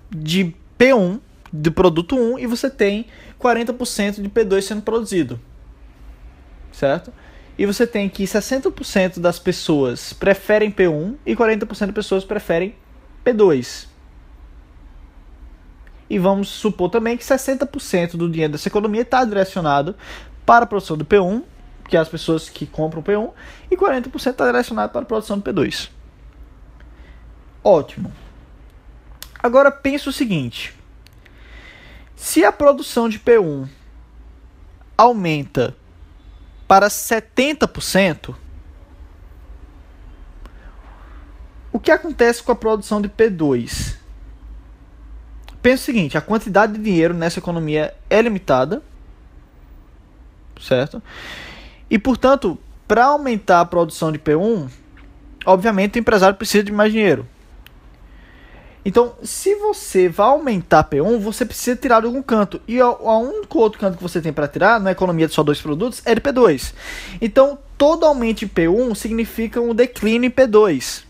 de 0.08 0.54
P1 0.78 1.18
do 1.52 1.72
produto 1.72 2.14
1 2.14 2.38
e 2.38 2.46
você 2.46 2.70
tem 2.70 3.06
40% 3.40 4.22
de 4.22 4.28
P2 4.28 4.62
sendo 4.62 4.82
produzido. 4.82 5.40
Certo? 6.70 7.12
E 7.58 7.66
você 7.66 7.88
tem 7.88 8.08
que 8.08 8.22
60% 8.22 9.18
das 9.18 9.40
pessoas 9.40 10.12
preferem 10.12 10.70
P1 10.70 11.16
e 11.26 11.34
40% 11.34 11.86
das 11.86 11.90
pessoas 11.90 12.24
preferem 12.24 12.76
P2. 13.24 13.88
E 16.08 16.20
vamos 16.20 16.48
supor 16.48 16.88
também 16.88 17.16
que 17.16 17.24
60% 17.24 18.16
do 18.16 18.30
dinheiro 18.30 18.52
dessa 18.52 18.68
economia 18.68 19.02
está 19.02 19.24
direcionado 19.24 19.96
para 20.46 20.62
a 20.62 20.66
produção 20.68 20.96
do 20.96 21.04
P1 21.04 21.42
que 21.90 21.96
é 21.96 22.00
as 22.00 22.08
pessoas 22.08 22.48
que 22.48 22.66
compram 22.66 23.02
P1, 23.02 23.32
e 23.68 23.76
40% 23.76 24.30
está 24.30 24.46
direcionado 24.46 24.92
para 24.92 25.02
a 25.02 25.04
produção 25.04 25.40
do 25.40 25.52
P2. 25.52 25.90
Ótimo. 27.64 28.12
Agora 29.42 29.72
pensa 29.72 30.08
o 30.08 30.12
seguinte: 30.12 30.72
se 32.14 32.44
a 32.44 32.52
produção 32.52 33.08
de 33.08 33.18
P1 33.18 33.68
aumenta 34.96 35.76
para 36.68 36.86
70%, 36.86 38.36
o 41.72 41.80
que 41.80 41.90
acontece 41.90 42.40
com 42.40 42.52
a 42.52 42.56
produção 42.56 43.02
de 43.02 43.08
P2? 43.08 43.96
Pensa 45.60 45.82
o 45.82 45.86
seguinte: 45.86 46.16
a 46.16 46.20
quantidade 46.20 46.74
de 46.74 46.78
dinheiro 46.78 47.14
nessa 47.14 47.40
economia 47.40 47.92
é 48.08 48.22
limitada, 48.22 48.80
certo? 50.60 51.02
E, 51.90 51.98
portanto, 51.98 52.56
para 52.86 53.06
aumentar 53.06 53.60
a 53.60 53.64
produção 53.64 54.12
de 54.12 54.18
P1, 54.18 54.70
obviamente 55.44 55.98
o 55.98 56.00
empresário 56.00 56.36
precisa 56.36 56.64
de 56.64 56.72
mais 56.72 56.92
dinheiro. 56.92 57.26
Então, 58.82 59.14
se 59.22 59.54
você 59.56 60.08
vai 60.08 60.28
aumentar 60.28 60.88
P1, 60.88 61.18
você 61.18 61.44
precisa 61.44 61.76
tirar 61.76 62.00
de 62.00 62.06
algum 62.06 62.22
canto. 62.22 62.60
E 62.66 62.80
o 62.80 63.18
único 63.18 63.58
outro 63.58 63.78
canto 63.78 63.96
que 63.96 64.02
você 64.02 64.22
tem 64.22 64.32
para 64.32 64.48
tirar, 64.48 64.80
na 64.80 64.92
economia 64.92 65.28
de 65.28 65.34
só 65.34 65.42
dois 65.42 65.60
produtos, 65.60 66.00
é 66.06 66.14
de 66.14 66.20
P2. 66.20 66.72
Então, 67.20 67.58
todo 67.76 68.06
aumento 68.06 68.44
em 68.44 68.48
P1 68.48 68.94
significa 68.94 69.60
um 69.60 69.74
declínio 69.74 70.28
em 70.28 70.30
P2. 70.30 71.04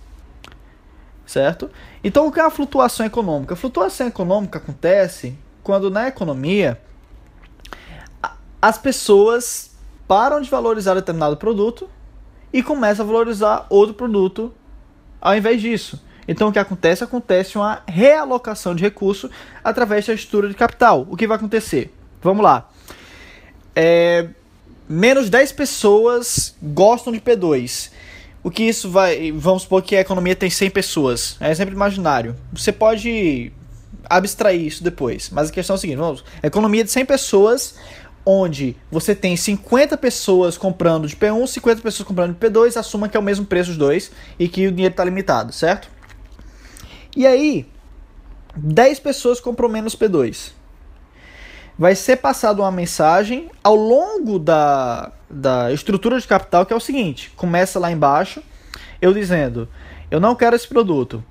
Certo? 1.25 1.71
Então, 2.03 2.27
o 2.27 2.33
que 2.33 2.40
é 2.40 2.43
a 2.43 2.51
flutuação 2.51 3.07
econômica? 3.07 3.55
A 3.55 3.57
flutuação 3.57 4.09
econômica 4.09 4.59
acontece 4.59 5.38
quando 5.62 5.88
na 5.90 6.09
economia 6.09 6.81
as 8.61 8.77
pessoas 8.79 9.69
param 10.11 10.40
de 10.40 10.51
valorizar 10.51 10.94
determinado 10.94 11.37
produto 11.37 11.88
e 12.53 12.64
começam 12.64 13.05
a 13.05 13.07
valorizar 13.07 13.66
outro 13.70 13.94
produto 13.94 14.53
ao 15.20 15.37
invés 15.37 15.62
disso. 15.62 16.05
Então 16.27 16.49
o 16.49 16.53
que 16.53 16.59
acontece? 16.59 17.05
Acontece 17.05 17.57
uma 17.57 17.85
realocação 17.87 18.75
de 18.75 18.83
recurso 18.83 19.31
através 19.62 20.05
da 20.05 20.12
estrutura 20.12 20.49
de 20.49 20.55
capital. 20.55 21.07
O 21.09 21.16
que 21.16 21.29
vai 21.29 21.37
acontecer? 21.37 21.94
Vamos 22.20 22.42
lá. 22.42 22.68
É, 23.77 24.27
menos 24.88 25.31
10 25.31 25.53
pessoas 25.53 26.57
gostam 26.61 27.12
de 27.12 27.20
P2. 27.20 27.92
O 28.42 28.51
que 28.51 28.64
isso 28.64 28.90
vai. 28.90 29.31
Vamos 29.31 29.62
supor 29.62 29.81
que 29.81 29.94
a 29.94 30.01
economia 30.01 30.35
tem 30.35 30.51
100 30.51 30.70
pessoas. 30.70 31.37
É 31.38 31.53
exemplo 31.53 31.73
imaginário. 31.73 32.35
Você 32.53 32.73
pode 32.73 33.53
abstrair 34.11 34.61
isso 34.61 34.83
depois. 34.83 35.31
Mas 35.31 35.51
a 35.51 35.53
questão 35.53 35.75
é 35.75 35.77
a 35.77 35.79
seguinte: 35.79 35.99
vamos, 35.99 36.25
economia 36.42 36.83
de 36.83 36.90
100 36.90 37.05
pessoas, 37.07 37.77
onde 38.24 38.76
você 38.90 39.14
tem 39.14 39.37
50 39.37 39.96
pessoas 39.96 40.59
comprando 40.59 41.06
de 41.06 41.16
P1, 41.16 41.46
50 41.46 41.83
pessoas 41.83 42.06
comprando 42.06 42.35
de 42.35 42.38
P2, 42.38 42.76
assuma 42.76 43.09
que 43.09 43.16
é 43.16 43.20
o 43.20 43.22
mesmo 43.22 43.46
preço 43.46 43.70
os 43.70 43.76
dois 43.76 44.11
e 44.38 44.48
que 44.48 44.66
o 44.66 44.72
dinheiro 44.72 44.92
está 44.92 45.04
limitado, 45.04 45.52
certo? 45.52 45.88
E 47.16 47.26
aí, 47.26 47.66
10 48.54 49.00
pessoas 49.00 49.40
compram 49.40 49.68
menos 49.68 49.96
P2. 49.96 50.52
Vai 51.78 51.94
ser 51.94 52.16
passada 52.16 52.61
uma 52.61 52.70
mensagem 52.70 53.50
ao 53.64 53.74
longo 53.74 54.38
da, 54.38 55.12
da 55.30 55.72
estrutura 55.72 56.20
de 56.20 56.26
capital 56.26 56.66
que 56.66 56.72
é 56.72 56.76
o 56.76 56.80
seguinte: 56.80 57.33
começa 57.37 57.78
lá 57.78 57.90
embaixo, 57.90 58.42
eu 59.00 59.14
dizendo, 59.14 59.66
eu 60.11 60.20
não 60.20 60.35
quero 60.35 60.54
esse 60.54 60.68
produto. 60.68 61.24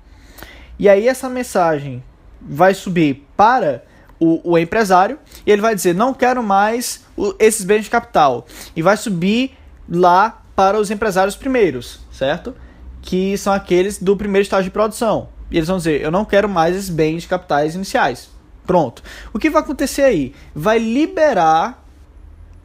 E 0.78 0.88
aí 0.88 1.06
essa 1.06 1.28
mensagem 1.28 2.02
vai 2.40 2.74
subir 2.74 3.26
para 3.36 3.84
o, 4.20 4.52
o 4.52 4.58
empresário 4.58 5.18
e 5.46 5.50
ele 5.50 5.62
vai 5.62 5.74
dizer: 5.74 5.94
não 5.94 6.12
quero 6.12 6.42
mais 6.42 7.04
o, 7.16 7.34
esses 7.38 7.64
bens 7.64 7.84
de 7.84 7.90
capital. 7.90 8.46
E 8.76 8.82
vai 8.82 8.96
subir 8.96 9.56
lá 9.88 10.42
para 10.54 10.78
os 10.78 10.90
empresários 10.90 11.34
primeiros, 11.34 12.00
certo? 12.12 12.54
Que 13.00 13.36
são 13.38 13.52
aqueles 13.52 13.98
do 13.98 14.16
primeiro 14.16 14.42
estágio 14.42 14.64
de 14.64 14.70
produção. 14.70 15.30
E 15.50 15.56
eles 15.56 15.68
vão 15.68 15.78
dizer: 15.78 16.02
eu 16.02 16.10
não 16.10 16.24
quero 16.24 16.48
mais 16.48 16.76
esses 16.76 16.90
bens 16.90 17.22
de 17.22 17.28
capitais 17.28 17.74
iniciais. 17.74 18.30
Pronto. 18.66 19.02
O 19.32 19.38
que 19.38 19.50
vai 19.50 19.62
acontecer 19.62 20.02
aí? 20.02 20.34
Vai 20.54 20.78
liberar 20.78 21.82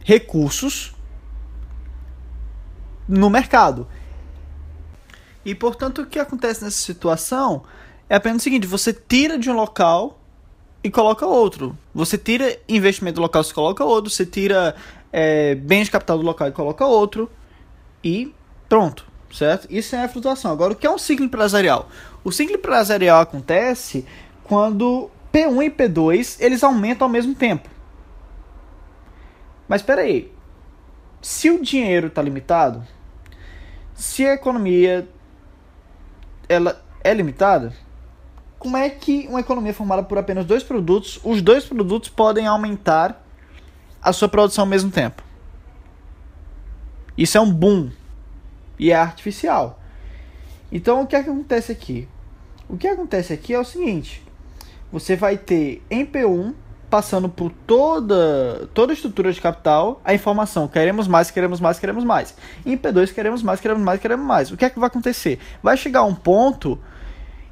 recursos 0.04 0.94
no 3.08 3.30
mercado. 3.30 3.88
E 5.44 5.56
portanto, 5.56 6.02
o 6.02 6.06
que 6.06 6.20
acontece 6.20 6.63
nessa 6.63 6.78
situação 6.78 7.63
é 8.10 8.15
apenas 8.15 8.41
o 8.41 8.44
seguinte: 8.44 8.68
você 8.68 8.91
tira 8.91 9.39
de 9.39 9.50
um 9.50 9.54
local 9.54 10.20
e 10.86 10.91
coloca 10.91 11.26
outro. 11.26 11.76
Você 11.95 12.15
tira 12.15 12.60
investimento 12.69 13.19
local, 13.19 13.43
você 13.43 13.52
coloca 13.52 13.84
outro. 13.84 14.12
Você 14.12 14.24
tira 14.24 14.76
é, 15.12 15.56
bens 15.56 15.86
de 15.86 15.91
capital 15.91 16.15
do 16.19 16.24
local 16.24 16.48
e 16.48 16.52
coloca 16.52 16.86
outro 16.86 17.28
e 18.04 18.32
pronto, 18.69 19.04
certo? 19.34 19.67
Isso 19.67 19.95
é 19.95 20.04
a 20.04 20.08
flutuação. 20.08 20.52
Agora, 20.52 20.74
o 20.74 20.76
que 20.76 20.86
é 20.86 20.91
um 20.91 21.00
ciclo 21.00 21.26
empresarial? 21.26 21.89
O 22.24 22.32
ciclo 22.32 22.56
empresarial 22.56 23.19
acontece 23.19 24.06
quando 24.43 25.10
P1 25.34 25.65
e 25.65 25.71
P2 25.71 26.38
eles 26.39 26.63
aumentam 26.63 27.08
ao 27.08 27.12
mesmo 27.12 27.34
tempo. 27.34 27.67
Mas 29.67 29.82
espera 29.82 30.04
aí, 30.04 30.32
se 31.19 31.50
o 31.50 31.63
dinheiro 31.63 32.08
está 32.08 32.21
limitado, 32.21 32.86
se 33.95 34.24
a 34.24 34.36
economia 34.36 35.10
ela 36.48 36.80
é 37.04 37.12
limitada, 37.12 37.74
como 38.65 38.78
é 38.78 38.89
que 38.89 39.28
uma 39.30 39.41
economia 39.41 39.75
formada 39.75 40.01
por 40.01 40.17
apenas 40.17 40.43
dois 40.43 40.63
produtos, 40.63 41.19
os 41.23 41.39
dois 41.39 41.63
produtos 41.63 42.10
podem 42.10 42.47
aumentar 42.47 43.23
a 44.01 44.12
sua 44.12 44.28
produção 44.28 44.63
ao 44.63 44.67
mesmo 44.67 44.89
tempo? 44.89 45.21
Isso 47.15 47.38
é 47.38 47.41
um 47.41 47.54
boom 47.54 47.91
e 48.80 48.89
é 48.89 48.95
artificial. 48.95 49.80
Então 50.71 51.04
o 51.04 51.06
que, 51.06 51.15
acontece 51.15 51.71
aqui? 51.71 52.08
O 52.67 52.75
que 52.75 52.88
acontece 52.88 53.34
aqui 53.34 53.54
é 53.54 53.60
o 53.60 53.63
seguinte: 53.63 54.23
você 54.91 55.15
vai 55.15 55.38
ter 55.38 55.84
em 55.88 56.04
P1 56.04 56.56
passando 56.89 57.30
por 57.30 57.51
toda, 57.67 58.67
toda 58.73 58.93
a 58.93 58.95
estrutura 58.95 59.32
de 59.32 59.39
capital 59.39 60.01
a 60.04 60.12
informação 60.15 60.67
queremos 60.67 61.08
mais, 61.08 61.30
queremos 61.30 61.60
mais, 61.60 61.78
queremos 61.78 62.04
mais. 62.04 62.36
Em 62.65 62.75
P2 62.75 63.13
queremos 63.13 63.43
mais, 63.43 63.60
queremos 63.60 63.84
mais, 63.84 64.01
queremos 64.01 64.25
mais. 64.25 64.49
O 64.49 64.58
que 64.58 64.65
é 64.65 64.71
que 64.71 64.80
vai 64.80 64.88
acontecer? 64.88 65.38
Vai 65.62 65.78
chegar 65.78 66.04
um 66.04 66.15
ponto 66.15 66.80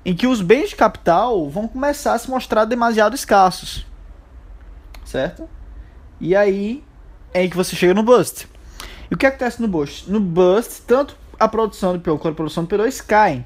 em 0.06 0.16
que 0.16 0.28
os 0.28 0.42
bens 0.42 0.70
de 0.70 0.76
capital 0.76 1.50
vão 1.50 1.68
começar 1.68 2.14
a 2.14 2.18
se 2.18 2.30
mostrar 2.30 2.66
demasiado 2.66 3.16
escassos. 3.16 3.86
Certo? 5.06 5.50
E 6.20 6.36
aí 6.36 6.84
é 7.34 7.44
em 7.44 7.50
que 7.50 7.56
você 7.56 7.76
chega 7.76 7.94
no 7.94 8.04
bust. 8.04 8.48
E 9.10 9.14
o 9.14 9.18
que 9.18 9.26
acontece 9.26 9.62
no 9.62 9.68
bust? 9.68 10.10
No 10.10 10.20
bust, 10.20 10.82
tanto 10.84 11.16
a 11.40 11.48
produção 11.48 11.94
do 11.94 12.00
P1 12.00 12.18
quanto 12.18 12.34
a 12.34 12.36
produção 12.36 12.64
do 12.64 12.76
P2 12.76 13.06
caem. 13.06 13.46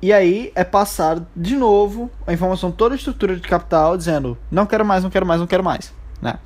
E 0.00 0.12
aí 0.12 0.52
é 0.54 0.62
passar 0.62 1.22
de 1.34 1.56
novo 1.56 2.10
a 2.26 2.32
informação 2.32 2.70
toda 2.70 2.94
a 2.94 2.96
estrutura 2.96 3.36
de 3.36 3.48
capital 3.48 3.96
dizendo 3.96 4.36
não 4.50 4.66
quero 4.66 4.84
mais, 4.84 5.02
não 5.02 5.10
quero 5.10 5.24
mais, 5.24 5.40
não 5.40 5.46
quero 5.46 5.64
mais. 5.64 5.94
Né? 6.20 6.38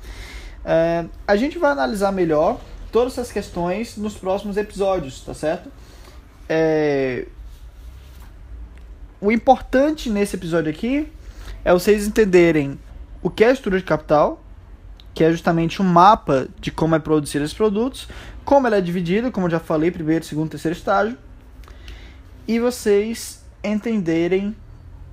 É, 0.63 1.05
a 1.27 1.35
gente 1.35 1.57
vai 1.57 1.71
analisar 1.71 2.11
melhor 2.11 2.59
todas 2.91 3.13
essas 3.13 3.31
questões 3.31 3.97
nos 3.97 4.15
próximos 4.15 4.55
episódios, 4.55 5.21
tá 5.21 5.33
certo? 5.33 5.69
É, 6.47 7.27
o 9.21 9.31
importante 9.31 10.09
nesse 10.09 10.35
episódio 10.35 10.69
aqui 10.69 11.11
é 11.63 11.73
vocês 11.73 12.07
entenderem 12.07 12.79
o 13.21 13.29
que 13.29 13.43
é 13.43 13.47
a 13.47 13.51
estrutura 13.51 13.79
de 13.79 13.85
capital, 13.85 14.41
que 15.13 15.23
é 15.23 15.31
justamente 15.31 15.81
um 15.81 15.85
mapa 15.85 16.47
de 16.59 16.71
como 16.71 16.95
é 16.95 16.99
produzido 16.99 17.43
esses 17.43 17.55
produtos, 17.55 18.07
como 18.45 18.67
ela 18.67 18.77
é 18.77 18.81
dividida, 18.81 19.29
como 19.29 19.47
eu 19.47 19.51
já 19.51 19.59
falei, 19.59 19.91
primeiro, 19.91 20.23
segundo, 20.23 20.49
terceiro 20.49 20.77
estágio, 20.77 21.17
e 22.47 22.59
vocês 22.59 23.43
entenderem 23.63 24.55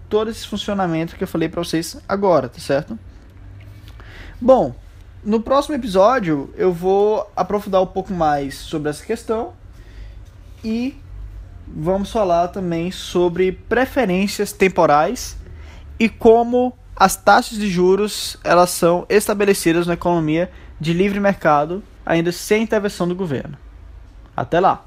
todo 0.09 0.31
esse 0.31 0.47
funcionamento 0.47 1.16
que 1.16 1.25
eu 1.25 1.29
falei 1.29 1.49
para 1.49 1.62
vocês 1.62 1.99
agora, 2.09 2.49
tá 2.49 2.61
certo? 2.61 2.99
Bom, 4.40 4.75
no 5.25 5.40
próximo 5.40 5.75
episódio 5.75 6.53
eu 6.57 6.73
vou 6.73 7.29
aprofundar 7.35 7.83
um 7.83 7.87
pouco 7.87 8.12
mais 8.12 8.55
sobre 8.55 8.88
essa 8.88 9.05
questão 9.05 9.55
e 10.62 10.97
vamos 11.67 12.11
falar 12.11 12.49
também 12.49 12.91
sobre 12.91 13.53
preferências 13.53 14.53
temporais 14.53 15.37
e 15.99 16.09
como 16.09 16.77
as 16.95 17.17
taxas 17.17 17.59
de 17.59 17.69
juros 17.69 18.37
elas 18.43 18.71
são 18.71 19.05
estabelecidas 19.09 19.87
na 19.87 19.95
economia 19.95 20.51
de 20.81 20.93
livre 20.93 21.21
mercado, 21.21 21.83
ainda 22.05 22.33
sem 22.33 22.63
intervenção 22.63 23.09
do 23.09 23.15
governo. 23.15 23.57
Até 24.37 24.61
lá! 24.61 24.85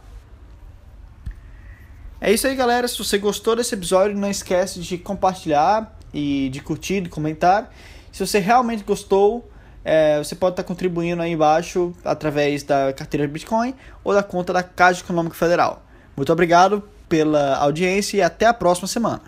É 2.21 2.31
isso 2.31 2.47
aí, 2.47 2.55
galera. 2.55 2.87
Se 2.87 2.97
você 2.97 3.17
gostou 3.17 3.55
desse 3.55 3.73
episódio, 3.73 4.17
não 4.17 4.29
esquece 4.29 4.79
de 4.79 4.97
compartilhar 4.97 5.97
e 6.13 6.49
de 6.49 6.59
curtir, 6.59 7.01
de 7.01 7.09
comentar. 7.09 7.73
Se 8.11 8.25
você 8.25 8.39
realmente 8.39 8.83
gostou, 8.83 9.49
é, 9.85 10.17
você 10.17 10.35
pode 10.35 10.53
estar 10.53 10.63
contribuindo 10.63 11.21
aí 11.21 11.31
embaixo 11.31 11.93
através 12.03 12.63
da 12.63 12.91
carteira 12.91 13.27
Bitcoin 13.27 13.73
ou 14.03 14.13
da 14.13 14.21
conta 14.21 14.51
da 14.51 14.61
Caixa 14.61 15.01
Econômica 15.01 15.35
Federal. 15.35 15.83
Muito 16.19 16.33
obrigado 16.33 16.83
pela 17.07 17.55
audiência 17.55 18.17
e 18.17 18.21
até 18.21 18.45
a 18.45 18.53
próxima 18.53 18.89
semana. 18.89 19.21